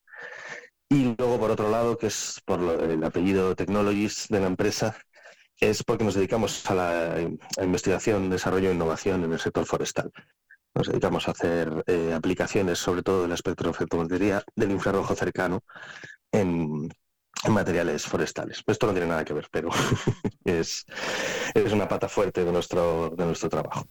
[0.88, 4.96] Y luego, por otro lado, que es por el apellido Technologies de la empresa,
[5.60, 7.20] es porque nos dedicamos a la
[7.62, 10.10] investigación, desarrollo e innovación en el sector forestal.
[10.74, 15.62] Nos dedicamos a hacer eh, aplicaciones, sobre todo del espectrofotometría del infrarrojo cercano,
[16.32, 16.88] en,
[17.44, 18.62] en, materiales forestales.
[18.66, 19.68] Esto no tiene nada que ver, pero
[20.44, 20.86] es,
[21.54, 23.86] es una pata fuerte de nuestro, de nuestro trabajo.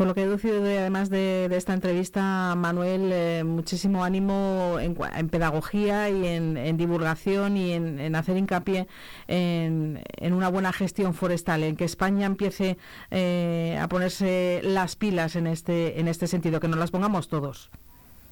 [0.00, 4.78] Por lo que he deducido de, además de, de, esta entrevista, Manuel, eh, muchísimo ánimo
[4.80, 8.88] en, en, pedagogía y en, en divulgación y en, hacer hincapié
[9.28, 10.00] en,
[10.32, 12.78] una buena gestión forestal, en que España empiece
[13.10, 17.68] eh, a ponerse las pilas en este, en este sentido, que nos las pongamos todos.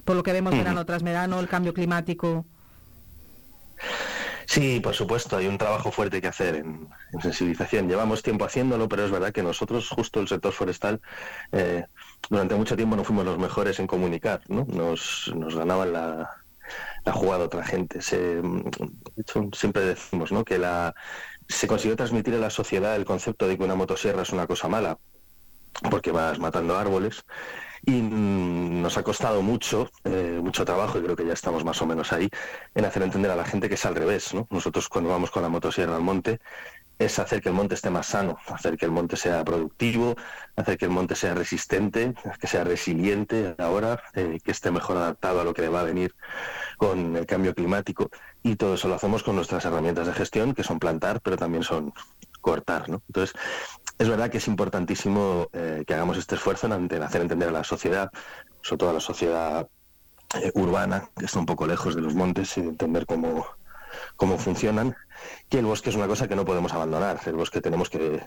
[0.06, 2.46] Por lo que vemos verano tras verano, el cambio climático.
[4.50, 7.86] Sí, por supuesto, hay un trabajo fuerte que hacer en, en, sensibilización.
[7.88, 11.00] Llevamos tiempo haciéndolo, pero es verdad que nosotros, justo el sector forestal,
[11.52, 11.84] eh,
[12.30, 14.64] durante mucho tiempo no fuimos los mejores en comunicar, ¿no?
[14.64, 16.30] Nos, nos ganaban la,
[17.04, 18.00] la jugada otra gente.
[18.00, 18.40] Se,
[19.18, 20.44] hecho, siempre decimos ¿no?
[20.44, 20.94] que la,
[21.48, 24.68] se consiguió transmitir a la sociedad el concepto de que una motosierra es una cosa
[24.68, 24.98] mala,
[25.90, 27.24] porque vas matando árboles.
[27.84, 31.86] Y nos ha costado mucho, eh, mucho trabajo, y creo que ya estamos más o
[31.86, 32.28] menos ahí,
[32.74, 34.34] en hacer entender a la gente que es al revés.
[34.34, 34.46] ¿no?
[34.50, 36.40] Nosotros cuando vamos con la motosierra al monte,
[36.98, 40.16] es hacer que el monte esté más sano, hacer que el monte sea productivo,
[40.56, 45.40] hacer que el monte sea resistente, que sea resiliente ahora, eh, que esté mejor adaptado
[45.40, 46.14] a lo que le va a venir
[46.76, 48.10] con el cambio climático.
[48.42, 51.62] Y todo eso lo hacemos con nuestras herramientas de gestión, que son plantar, pero también
[51.62, 51.92] son
[52.40, 52.88] cortar.
[52.88, 53.02] ¿no?
[53.08, 53.36] Entonces,
[53.98, 57.64] es verdad que es importantísimo eh, que hagamos este esfuerzo en, hacer entender a la
[57.64, 58.10] sociedad,
[58.62, 59.68] sobre todo a la sociedad
[60.34, 63.46] eh, urbana, que está un poco lejos de los montes, y de entender cómo,
[64.16, 64.96] cómo funcionan,
[65.48, 68.22] que el bosque es una cosa que no podemos abandonar, el bosque tenemos que,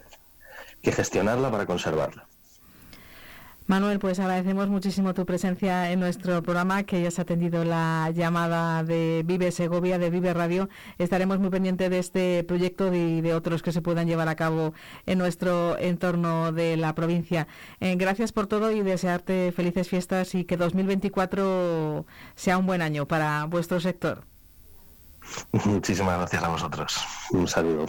[0.81, 2.27] que gestionarla para conservarla.
[3.67, 9.23] Manuel, pues agradecemos muchísimo tu presencia en nuestro programa, que hayas atendido la llamada de
[9.25, 10.67] Vive Segovia, de Vive Radio.
[10.97, 14.73] Estaremos muy pendientes de este proyecto y de otros que se puedan llevar a cabo
[15.05, 17.47] en nuestro entorno de la provincia.
[17.79, 22.05] Eh, gracias por todo y desearte felices fiestas y que 2024
[22.35, 24.23] sea un buen año para vuestro sector.
[25.65, 26.99] Muchísimas gracias a vosotros.
[27.31, 27.85] Un saludo.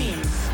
[0.00, 0.49] spins.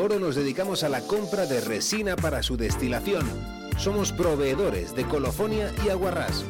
[0.00, 3.22] Oro nos dedicamos a la compra de resina para su destilación.
[3.76, 6.42] Somos proveedores de colofonia y aguarrás.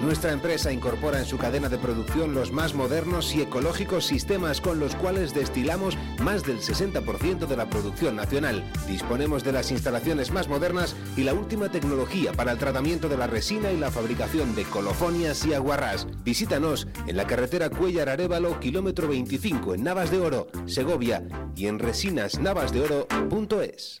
[0.00, 4.80] Nuestra empresa incorpora en su cadena de producción los más modernos y ecológicos sistemas con
[4.80, 8.64] los cuales destilamos más del 60% de la producción nacional.
[8.88, 13.26] Disponemos de las instalaciones más modernas y la última tecnología para el tratamiento de la
[13.26, 16.06] resina y la fabricación de colofonias y aguarrás.
[16.24, 21.78] Visítanos en la carretera Cuellar Arévalo, kilómetro 25 en Navas de Oro, Segovia y en
[21.78, 24.00] resinasnavasdeoro.es.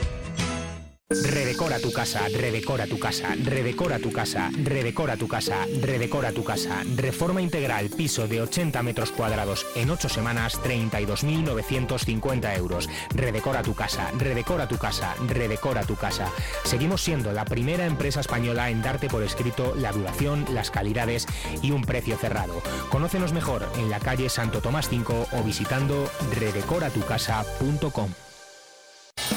[1.11, 6.83] Redecora tu casa, redecora tu casa, redecora tu casa, redecora tu casa, redecora tu casa.
[6.95, 12.89] Reforma integral, piso de 80 metros cuadrados en 8 semanas, 32.950 euros.
[13.13, 16.31] Redecora tu casa, redecora tu casa, redecora tu casa.
[16.63, 21.27] Seguimos siendo la primera empresa española en darte por escrito la duración, las calidades
[21.61, 22.63] y un precio cerrado.
[22.89, 26.09] Conócenos mejor en la calle Santo Tomás 5 o visitando
[26.39, 28.30] redecoratucasa.com.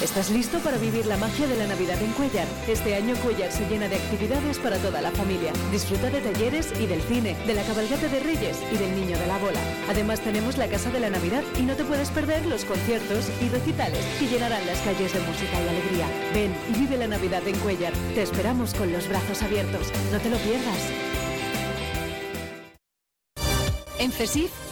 [0.02, 2.46] ¿Estás listo para vivir la magia de la Navidad en Cuellar?
[2.68, 5.52] Este año Cuellar se llena de actividades para toda la familia.
[5.70, 9.26] Disfruta de talleres y del cine, de la cabalgata de Reyes y del Niño de
[9.26, 9.60] la Bola.
[9.88, 13.48] Además tenemos la Casa de la Navidad y no te puedes perder los conciertos y
[13.48, 16.06] recitales que llenarán las calles de música y alegría.
[16.34, 17.92] Ven y vive la Navidad en Cuellar.
[18.14, 19.88] Te esperamos con los brazos abiertos.
[20.12, 20.78] No te lo pierdas.
[23.98, 24.50] En CESIF,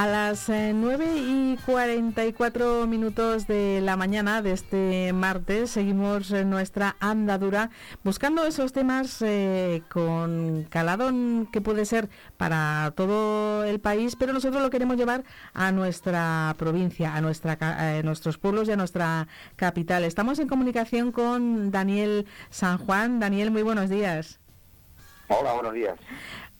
[0.00, 6.96] A las eh, 9 y 44 minutos de la mañana de este martes seguimos nuestra
[7.00, 7.68] andadura
[8.02, 11.10] buscando esos temas eh, con calado
[11.52, 15.22] que puede ser para todo el país, pero nosotros lo queremos llevar
[15.52, 20.04] a nuestra provincia, a nuestra, a nuestros pueblos y a nuestra capital.
[20.04, 23.20] Estamos en comunicación con Daniel San Juan.
[23.20, 24.40] Daniel, muy buenos días.
[25.28, 25.98] Hola, buenos días.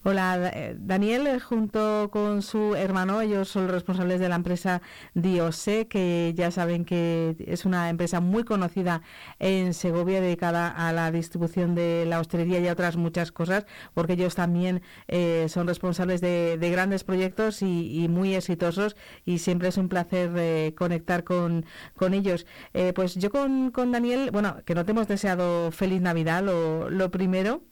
[0.02, 4.80] Hola, eh, Daniel, eh, junto con su hermano, ellos son los responsables de la empresa
[5.12, 9.02] Diose, que ya saben que es una empresa muy conocida
[9.38, 14.14] en Segovia, dedicada a la distribución de la hostelería y a otras muchas cosas, porque
[14.14, 18.96] ellos también eh, son responsables de, de grandes proyectos y, muy exitosos,
[19.26, 22.46] y siempre es un placer eh, conectar con, con ellos.
[22.72, 26.88] Eh, pues yo con, con Daniel, bueno, que no te hemos deseado feliz Navidad, lo,
[26.88, 27.62] lo primero.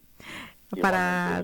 [0.83, 1.43] Para,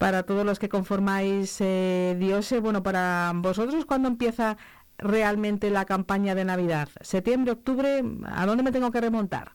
[0.00, 4.56] para todos los que conformáis eh, Diose, bueno, para vosotros, ¿cuándo empieza
[4.96, 6.88] realmente la campaña de Navidad?
[7.02, 8.02] ¿Septiembre, octubre?
[8.24, 9.52] ¿A dónde me tengo que remontar?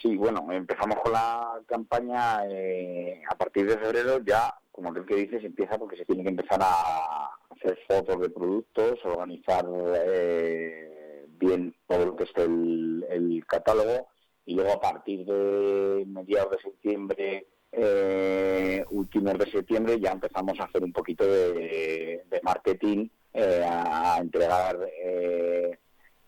[0.00, 5.26] Sí, bueno, empezamos con la campaña eh, a partir de febrero ya, como creo que
[5.26, 9.66] dices, empieza porque se tiene que empezar a hacer fotos de productos, organizar
[10.06, 14.06] eh, bien todo lo que es el, el catálogo
[14.46, 20.64] y luego a partir de mediados de septiembre, eh, últimos de septiembre, ya empezamos a
[20.64, 25.78] hacer un poquito de, marketing, eh, a, a entregar eh,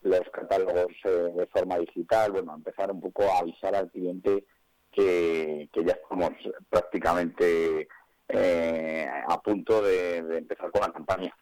[0.02, 4.44] los catálogos eh, de forma digital, bueno, empezar un poco a avisar al cliente
[4.90, 6.30] que, que ya estamos
[6.68, 7.88] prácticamente
[8.28, 11.34] eh, a punto de empezar con la campaña.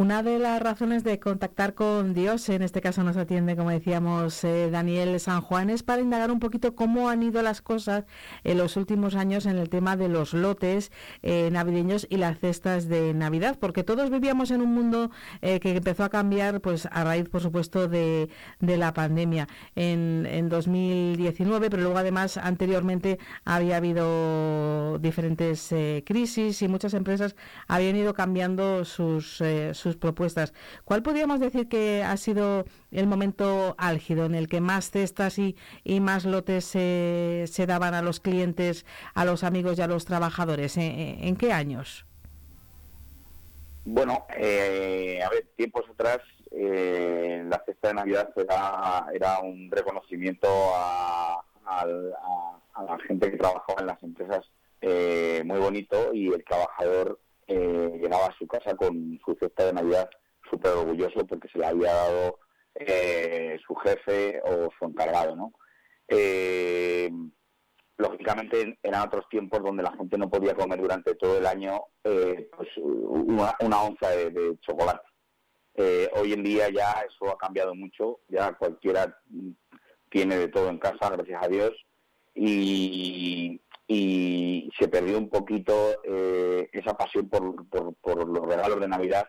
[0.00, 4.42] Una de las razones de contactar con Dios, en este caso nos atiende, como decíamos,
[4.44, 8.06] eh, Daniel San Juan, es para indagar un poquito cómo han ido las cosas
[8.42, 10.90] en los últimos años en el tema de los lotes
[11.20, 15.10] eh, navideños y las cestas de Navidad, porque todos vivíamos en un mundo
[15.42, 20.26] eh, que empezó a cambiar pues a raíz, por supuesto, de, de la pandemia en,
[20.30, 27.36] en 2019, pero luego además anteriormente había habido diferentes eh, crisis y muchas empresas
[27.68, 30.52] habían ido cambiando sus, eh, propuestas.
[30.84, 35.56] ¿Cuál podríamos decir que ha sido el momento álgido en el que más cestas y,
[35.84, 38.84] y más lotes se- se daban a los clientes,
[39.14, 40.76] a los amigos y a los trabajadores?
[40.76, 42.06] ¿En, qué años?
[43.84, 46.18] Bueno, eh, a ver, tiempos atrás
[46.52, 51.86] eh, la cesta de Navidad era, era un reconocimiento a- a
[52.82, 54.44] la gente que trabajaba en las empresas
[54.80, 57.20] eh, muy bonito y el trabajador
[57.50, 60.08] eh, llegaba a su casa con su cesta de Navidad
[60.48, 62.38] súper orgulloso porque se le había dado
[62.76, 65.52] eh, su jefe o su encargado, ¿no?
[66.06, 67.10] Eh,
[67.96, 72.68] lógicamente eran otros tiempos donde la gente no podía comer durante todo el año pues
[72.78, 75.02] una, onza de, de chocolate.
[76.14, 79.18] Hoy en día ya eso ha cambiado mucho, ya cualquiera
[80.08, 81.72] tiene de todo en casa, gracias a Dios,
[82.34, 83.60] y,
[83.92, 85.74] y se perdió un poquito
[86.04, 89.26] eh, esa pasión por, por, por los regalos de Navidad,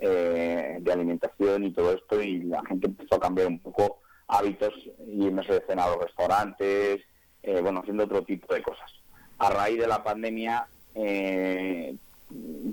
[0.00, 4.74] eh, de alimentación y todo esto, y la gente empezó a cambiar un poco hábitos,
[5.06, 7.02] irse de cena a los restaurantes,
[7.44, 8.90] eh, bueno, haciendo otro tipo de cosas.
[9.38, 11.94] A raíz de la pandemia eh,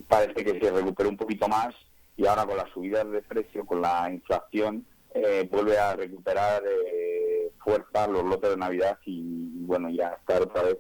[0.08, 1.70] parece que se recuperó un poquito más
[2.16, 6.64] y ahora con las subidas de precio, con la inflación, eh, vuelve a recuperar
[7.64, 10.78] fuerza los lotes de Navidad y, y, bueno, ya estar otra vez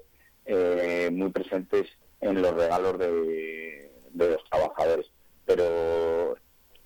[0.48, 1.88] eh, muy presentes
[2.22, 5.06] en los regalos de, los trabajadores.
[5.46, 6.36] Pero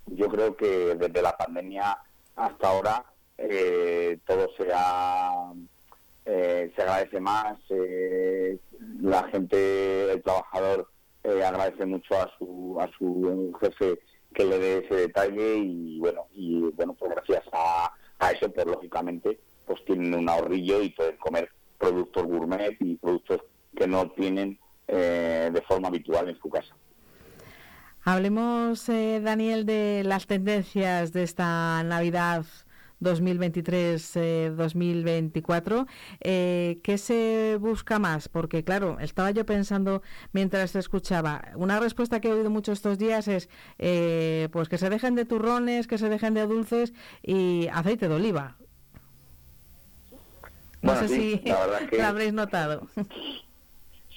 [0.08, 1.98] yo creo que desde la pandemia
[2.36, 3.06] hasta ahora
[3.38, 5.54] eh, todo se ha
[6.26, 8.60] eh, se agradece más, eh,
[9.02, 10.88] la gente, el trabajador
[11.24, 14.00] eh, agradece mucho a su a su jefe
[14.34, 18.66] que le dé ese detalle y bueno y bueno pues gracias a, a eso pues
[18.66, 23.42] lógicamente pues tienen un ahorrillo y pueden comer productos gourmet y productos
[23.76, 24.58] que no tienen
[24.88, 26.74] eh, de forma habitual en su casa.
[28.04, 32.46] Hablemos, eh, Daniel, de las tendencias de esta Navidad
[33.00, 35.86] 2023-2024.
[36.22, 38.28] Eh, ¿Qué se busca más?
[38.28, 40.02] Porque, claro, estaba yo pensando
[40.34, 44.80] mientras te escuchaba, una respuesta que he oído mucho estos días es eh, pues que
[44.80, 48.58] se dejen de turrones, que se dejen de dulces y aceite de oliva.
[50.82, 52.88] No Bueno, sé sí, si la verdad que- lo habréis notado.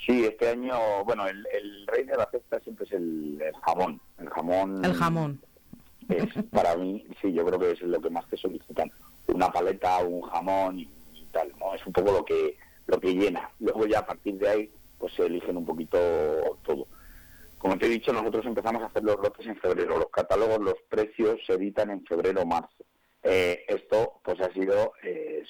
[0.06, 4.00] Sí, este año, bueno, el, el rey de la cesta siempre es el, el jamón.
[4.18, 4.84] El jamón.
[4.84, 5.40] El jamón.
[6.08, 8.90] es, para mí, sí, yo creo que es lo que más te solicitan.
[9.28, 11.74] Una paleta, un jamón y, y tal, ¿no?
[11.74, 13.50] Es un poco lo que lo que llena.
[13.60, 15.98] Luego ya a partir de ahí, pues se eligen un poquito
[16.62, 16.86] todo.
[17.58, 19.98] como te he dicho, nosotros empezamos a hacer los lotes en febrero.
[19.98, 22.84] Los catálogos, los precios se editan en febrero o marzo.
[23.22, 24.92] Eh, esto pues ha sido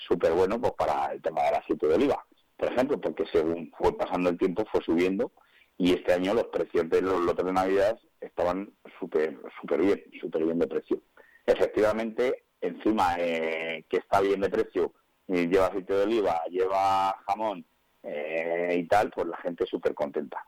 [0.07, 2.25] súper bueno pues para el tema del aceite de oliva,
[2.57, 5.33] por ejemplo, porque según fue pasando el tiempo fue subiendo
[5.77, 10.45] y este año los precios de los lotes de Navidad estaban súper súper bien, súper
[10.45, 11.01] bien de precio.
[11.47, 14.93] Efectivamente, encima eh, que está bien de precio,
[15.27, 17.65] lleva aceite de oliva, lleva jamón
[18.03, 20.43] eh, y tal, pues la gente súper contenta.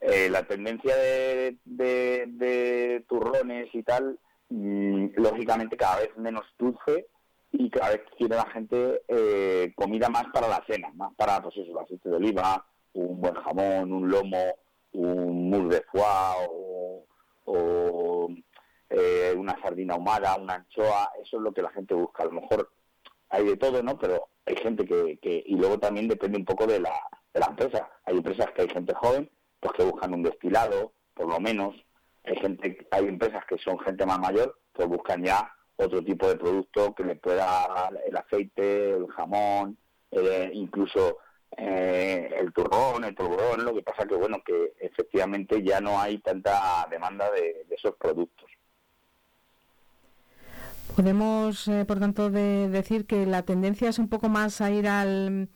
[0.00, 7.06] Eh, la tendencia de, de- de turrones y tal, mm, lógicamente cada vez menos dulce
[7.52, 11.56] y cada vez quiere la gente eh, comida más para la cena, más para pues
[11.56, 14.56] eso, el aceite de oliva, un buen jamón, un lomo,
[14.92, 17.04] un mousse de foie o,
[17.44, 18.28] o,
[18.88, 22.22] eh, una sardina ahumada, una anchoa, eso es lo que la gente busca.
[22.22, 22.70] A lo mejor
[23.28, 23.98] hay de todo, ¿no?
[23.98, 26.94] Pero hay gente que, que y luego también depende un poco de la,
[27.32, 27.90] de la empresa.
[28.04, 29.30] Hay empresas que hay gente joven,
[29.60, 31.74] pues que buscan un destilado, por lo menos.
[32.24, 36.36] Hay gente, hay empresas que son gente más mayor, pues buscan ya otro tipo de
[36.36, 39.76] producto que le pueda el aceite, el jamón,
[40.10, 41.18] eh, incluso
[41.56, 43.64] eh, el turrón, el turrón.
[43.64, 48.50] Lo que pasa que bueno que efectivamente ya no hay tanta demanda de, esos productos.
[50.96, 54.86] Podemos, eh, por tanto, de- decir que la tendencia es un poco más a ir
[54.86, 55.48] al,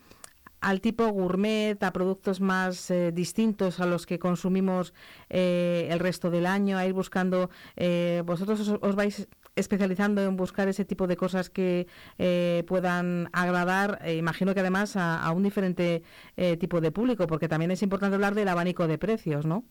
[0.61, 4.95] al tipo gourmet, a productos más eh, distintos a los que consumimos
[5.29, 10.37] eh, el resto del año, a ir buscando, eh, vosotros os, os vais especializando en
[10.37, 11.87] buscar ese tipo de cosas que
[12.19, 16.03] eh, puedan agradar, eh, imagino que además a, un diferente
[16.37, 19.65] eh, tipo de público, porque también es importante hablar del abanico de precios, ¿no?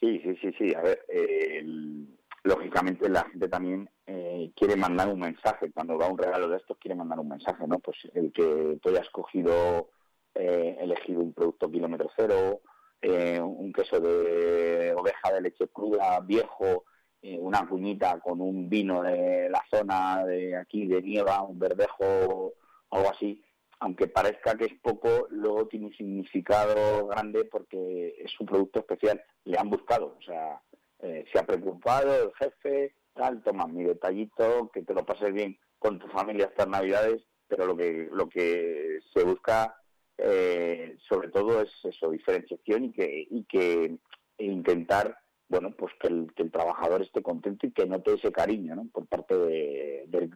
[0.00, 0.74] Sí, sí, sí, sí.
[0.74, 5.72] A ver, eh, el- lógicamente la gente también eh, quiere mandar un mensaje.
[5.72, 7.78] Cuando va un regalo de estos, quiere mandar un mensaje, ¿no?
[7.80, 9.90] Pues el que tú hayas cogido,
[10.34, 12.60] eh, elegido un producto kilómetro cero,
[13.02, 16.84] un queso de oveja de leche cruda viejo,
[17.26, 22.54] eh, una cuñita con un vino de la zona de aquí, de Nieva, un verdejo,
[22.90, 23.42] algo así,
[23.80, 29.20] aunque parezca que es poco, luego tiene un significado grande porque es un producto especial.
[29.44, 30.62] Le han buscado, o sea,
[31.00, 35.58] eh, se ha preocupado el jefe, tal, toma mi detallito, que te lo pases bien
[35.80, 39.76] con tu familia estas navidades, pero lo que lo que se busca
[40.16, 43.98] eh, sobre todo es eso, diferenciación y que y que
[44.38, 45.18] e intentar
[45.48, 48.86] bueno pues que el, que el trabajador esté contento y que note ese cariño ¿no?
[48.92, 50.30] por parte de,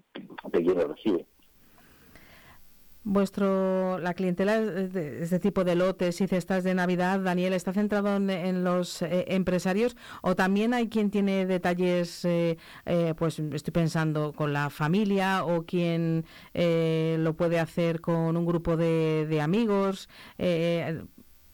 [0.53, 1.27] quien lo recibe.
[3.03, 8.15] Vuestro, la clientela de este tipo de lotes y cestas de Navidad, Daniel, ¿está centrado
[8.15, 14.35] en, los eh, empresarios o también hay quien tiene detalles, eh, eh, pues estoy pensando
[14.35, 20.11] con la familia o quien eh, lo puede hacer con un grupo de, de amigos?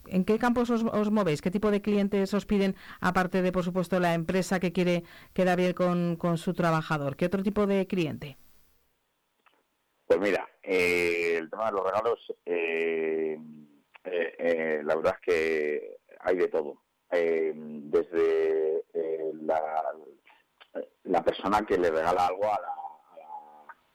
[0.08, 1.42] ¿En qué campos os, os movéis?
[1.42, 5.04] ¿Qué tipo de clientes os piden, aparte de, por supuesto, la empresa que quiere
[5.34, 7.16] quedar bien con, con su trabajador?
[7.16, 8.36] ¿Qué otro tipo de cliente?
[10.06, 13.38] Pues mira, eh, el tema de los regalos, eh,
[14.04, 16.82] eh, eh, la verdad es que hay de todo.
[17.10, 19.32] Eh, desde eh,
[21.04, 22.74] la, persona que le regala algo a la,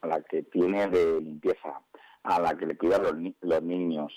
[0.02, 1.82] a la- que tiene de limpieza,
[2.24, 4.12] a la que le cuida los, los niños,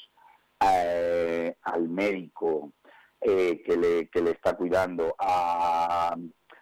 [0.73, 2.73] eh, al médico
[3.21, 6.17] eh, que, le, que le está cuidando, a-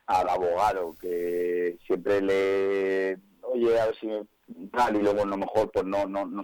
[0.07, 4.09] al abogado que siempre le, oye, a ver si
[4.73, 6.43] tal, y luego a lo mejor pues no, no, no,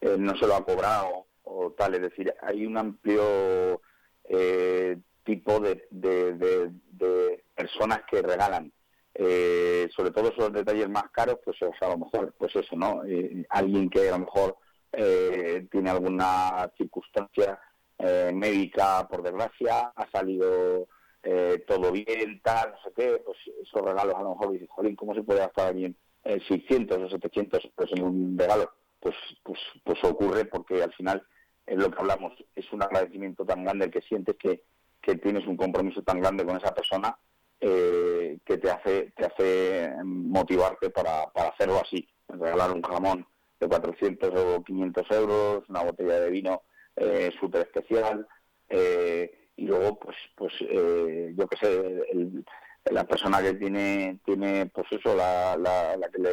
[0.00, 1.94] eh, no se lo ha cobrado o tal.
[1.96, 3.80] Es decir, hay un amplio
[4.24, 8.72] eh, tipo de, de, de- personas que regalan.
[9.14, 13.00] Eh, sobre todo esos detalles más caros, pues o a lo mejor, pues eso, ¿no?
[13.48, 14.56] Alguien que a lo mejor
[14.92, 17.58] eh, tiene alguna circunstancia
[17.98, 20.88] eh, médica, por desgracia, ha salido
[21.22, 24.96] eh, todo bien, tal, no sé qué, pues esos regalos a lo mejor dices, jolín,
[24.96, 28.70] ¿cómo se puede gastar bien eh, 600 o 700 pues en un regalo?
[29.00, 31.26] Pues, pues, pues ocurre porque al final
[31.66, 34.62] es lo que hablamos, es un agradecimiento tan grande el que sientes que,
[35.00, 37.18] que tienes un compromiso tan grande con esa persona
[37.60, 43.26] eh, que te hace te hace motivarte para, para hacerlo así, regalar un jamón
[43.60, 46.62] de 400 o 500 euros, una botella de vino
[46.96, 48.26] eh, súper especial
[48.68, 52.44] eh, y luego pues pues eh, yo qué sé
[52.90, 56.30] la persona que tiene tiene pues eso la, la, la que le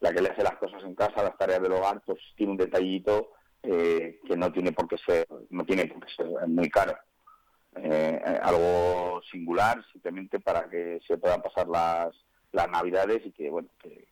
[0.00, 2.58] la que le hace las cosas en casa las tareas del hogar pues tiene un
[2.58, 3.32] detallito
[3.62, 6.96] eh, que no tiene por qué ser no tiene por qué ser muy caro.
[7.76, 12.14] Eh, algo singular simplemente para que se puedan pasar las
[12.52, 13.68] las navidades y que bueno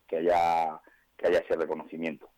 [0.07, 0.79] que haya
[1.19, 2.29] que haya ese reconocimiento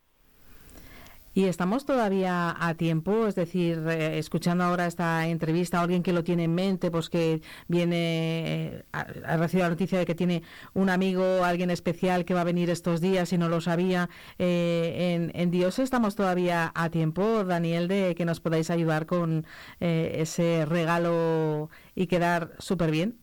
[1.33, 6.25] Y estamos todavía a tiempo, es decir, eh, escuchando ahora esta entrevista, alguien que lo
[6.25, 10.89] tiene en mente, pues que viene, eh, ha, recibido la noticia de que tiene un
[10.89, 14.09] amigo, alguien especial que va a venir estos días y no lo sabía,
[14.39, 19.45] eh, en, en Dios estamos todavía a tiempo, Daniel, de que nos podáis ayudar con
[19.79, 23.17] eh, ese regalo y quedar súper bien.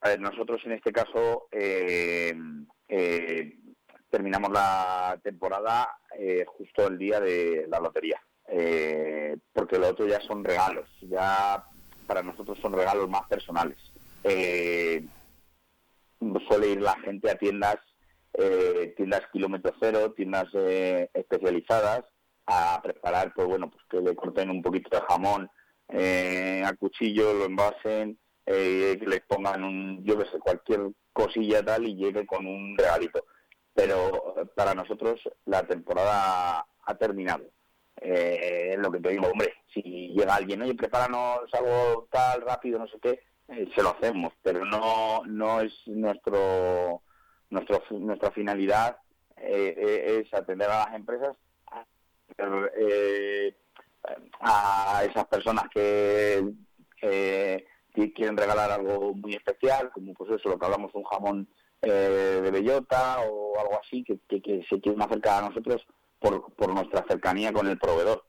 [0.00, 1.46] A ver, nosotros en este caso
[2.94, 3.54] eh,
[4.12, 5.88] terminamos la temporada
[6.18, 11.64] eh, justo el día de la lotería, eh, porque lo otro ya son regalos, ya
[12.06, 13.78] para nosotros son regalos más personales.
[14.22, 15.02] Eh,
[16.46, 17.78] suele ir la gente a tiendas,
[18.34, 22.04] eh, tiendas kilómetro cero, tiendas eh, especializadas,
[22.46, 25.50] a preparar, pues bueno, pues que le corten un poquito de jamón
[25.88, 31.86] eh, a cuchillo, lo envasen, que les pongan un, yo que sé, cualquier cosilla tal
[31.86, 33.24] y llegue con un regalito.
[33.74, 37.44] Pero eh, para nosotros la temporada ha terminado.
[38.00, 42.78] Eh, es lo que te digo, hombre, si llega alguien, oye, prepáranos algo tal, rápido,
[42.78, 47.02] no sé qué, eh, se lo hacemos, pero no, no es nuestro,
[47.50, 48.96] nuestro nuestra finalidad
[49.36, 51.36] eh, eh, es atender a las empresas
[54.40, 56.42] a esas personas que
[57.00, 61.48] que quieren regalar algo muy especial, como pues eso, lo que hablamos, un jamón
[61.82, 65.84] eh, de bellota o algo así, que, que, que se quieren acercar a nosotros
[66.18, 68.24] por, por nuestra cercanía con el proveedor.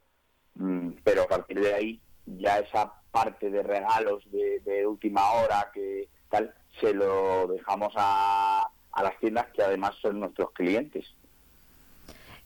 [0.56, 5.70] Mm, pero a partir de ahí, ya esa parte de regalos de, de última hora,
[5.74, 11.06] que tal, se lo dejamos a, a las tiendas que además son nuestros clientes.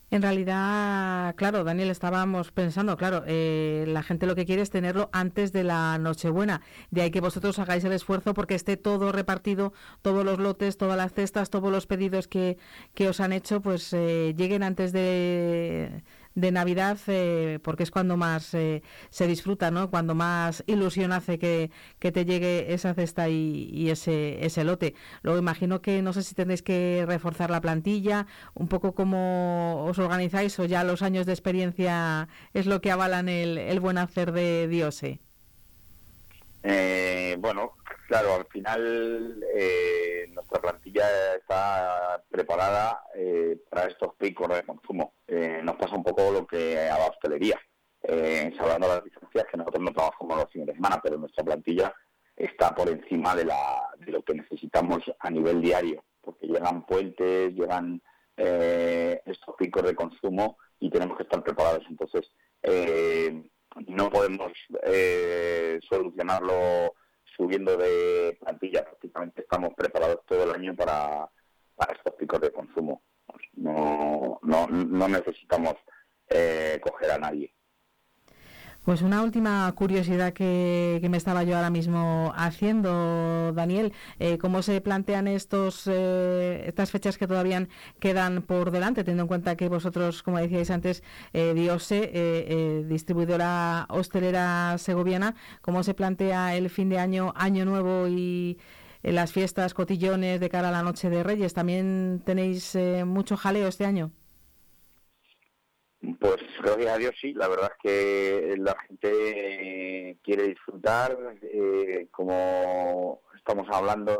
[0.09, 5.09] En realidad, claro, Daniel, estábamos pensando, claro, eh, la gente lo que quiere es tenerlo
[5.11, 6.61] antes de la Nochebuena.
[6.91, 10.95] De ahí que vosotros hagáis el esfuerzo porque esté todo repartido, todos los lotes, todas
[10.95, 12.57] las cestas, todos los pedidos que,
[12.93, 16.03] que os han hecho, pues eh, lleguen antes de,
[16.37, 19.89] de Navidad, eh, porque es cuando más eh, se disfruta, ¿no?
[19.89, 24.93] Cuando más ilusión hace que, que te llegue esa cesta y, y ese, ese lote.
[25.23, 29.97] Luego imagino que no sé si tendréis que reforzar la plantilla, un poco cómo os
[29.97, 34.31] organizáis o ya los años de experiencia es lo que avalan el, el buen hacer
[34.31, 35.19] de Diose.
[36.63, 37.73] Eh, bueno,
[38.07, 45.13] claro, al final eh, nuestra plantilla está preparada eh, para estos picos de consumo.
[45.27, 47.59] Eh, nos pasa un poco lo que a la hostelería.
[48.03, 51.93] Eh, las distancias, que nosotros no trabajamos los fines de semana, pero nuestra plantilla
[52.35, 57.53] está por encima de, la, de lo que necesitamos a nivel diario, porque llegan puentes,
[57.53, 58.01] llegan
[58.37, 61.83] eh, estos picos de consumo y tenemos que estar preparados.
[61.89, 62.31] Entonces,
[62.63, 63.43] eh,
[63.87, 64.51] no podemos
[64.83, 66.93] eh, solucionarlo
[67.35, 68.83] subiendo de plantilla.
[68.83, 71.29] Prácticamente estamos preparados todo el año para,
[71.75, 73.01] para estos picos de consumo.
[73.53, 75.75] No, no, no necesitamos
[76.29, 77.57] eh, coger a nadie.
[78.87, 84.79] Pues una última curiosidad que, me estaba yo ahora mismo haciendo, Daniel, eh, ¿cómo se
[84.79, 87.67] plantean estos eh, estas fechas que todavía
[87.99, 91.03] quedan por delante, teniendo en cuenta que vosotros, como decíais antes,
[91.33, 97.65] eh, Diose, eh, eh, distribuidora hostelera segoviana, ¿cómo se plantea el fin de año, año
[97.65, 98.57] nuevo y
[99.03, 101.53] eh, las fiestas, cotillones de cara a la noche de Reyes?
[101.53, 104.13] ¿También tenéis mucho jaleo este año?
[106.15, 112.07] Pues gracias a Dios sí, la verdad es que la gente eh, quiere disfrutar, eh,
[112.11, 114.17] como estamos hablando,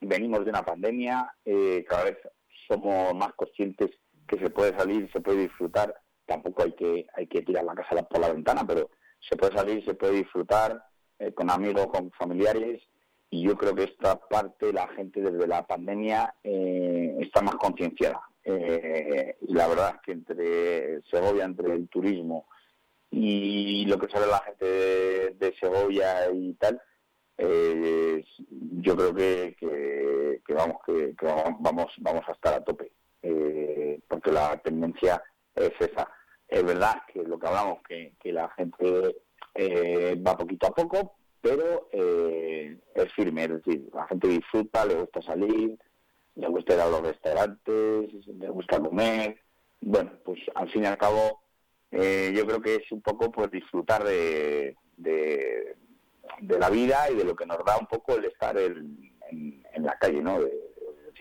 [0.00, 2.18] venimos de una pandemia, eh, cada vez
[2.66, 3.90] somos más conscientes
[4.26, 5.94] que se puede salir, se puede disfrutar,
[6.26, 9.84] tampoco hay que hay que tirar la casa por la ventana, pero se puede salir,
[9.84, 10.82] se puede disfrutar
[11.34, 12.82] con amigos, con familiares,
[13.30, 18.20] y yo creo que esta parte la gente desde la pandemia está más concienciada.
[18.44, 22.46] Eh, y la verdad es que entre Segovia, entre el turismo
[23.10, 26.80] y lo que sabe la gente de, Segovia y tal,
[27.38, 32.90] eh, yo creo que, que, que vamos que, que vamos vamos a estar a tope,
[33.22, 35.22] eh, porque la tendencia
[35.54, 36.10] es esa.
[36.48, 39.16] Es verdad que lo que hablamos, que, que la gente
[39.54, 44.94] eh, va poquito a poco, pero eh, es firme, es decir, la gente disfruta, le
[44.94, 45.78] gusta salir,
[46.36, 49.38] le gusta ir a los restaurantes, le gusta comer.
[49.80, 51.42] Bueno, pues al fin y al cabo,
[51.90, 55.76] eh, yo creo que es un poco pues disfrutar de, de,
[56.40, 59.96] la vida y de lo que nos da un poco el estar en, en, la
[59.98, 60.40] calle, ¿no?
[60.40, 60.52] De,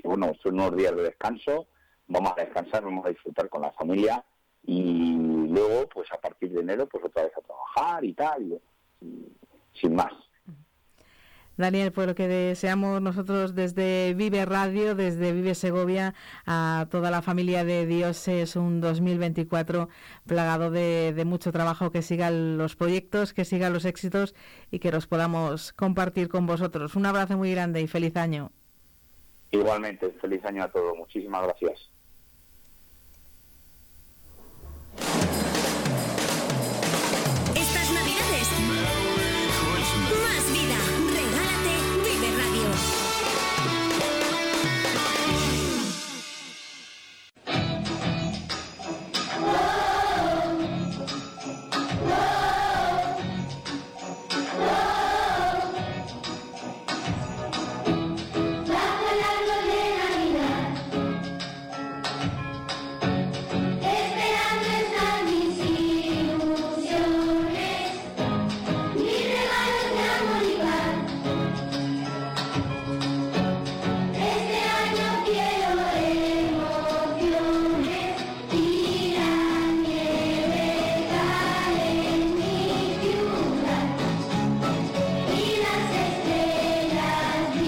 [0.03, 1.67] bueno, son unos días de descanso,
[2.07, 4.23] vamos a descansar, vamos a disfrutar con la familia
[4.65, 5.13] y
[5.49, 8.61] luego, pues a partir de enero, pues otra vez a trabajar y tal,
[9.73, 10.13] sin más.
[11.55, 16.15] Daniel, pues lo que deseamos nosotros desde Vive Radio, desde Vive Segovia,
[16.47, 19.87] a toda la familia de Dios es un 2024
[20.25, 24.33] plagado de, mucho trabajo, que sigan los proyectos, que sigan los éxitos
[24.71, 26.95] y que los podamos compartir con vosotros.
[26.95, 28.51] Un abrazo muy grande y feliz año.
[29.51, 30.97] Igualmente, feliz año a todos.
[30.97, 31.92] Muchísimas gracias.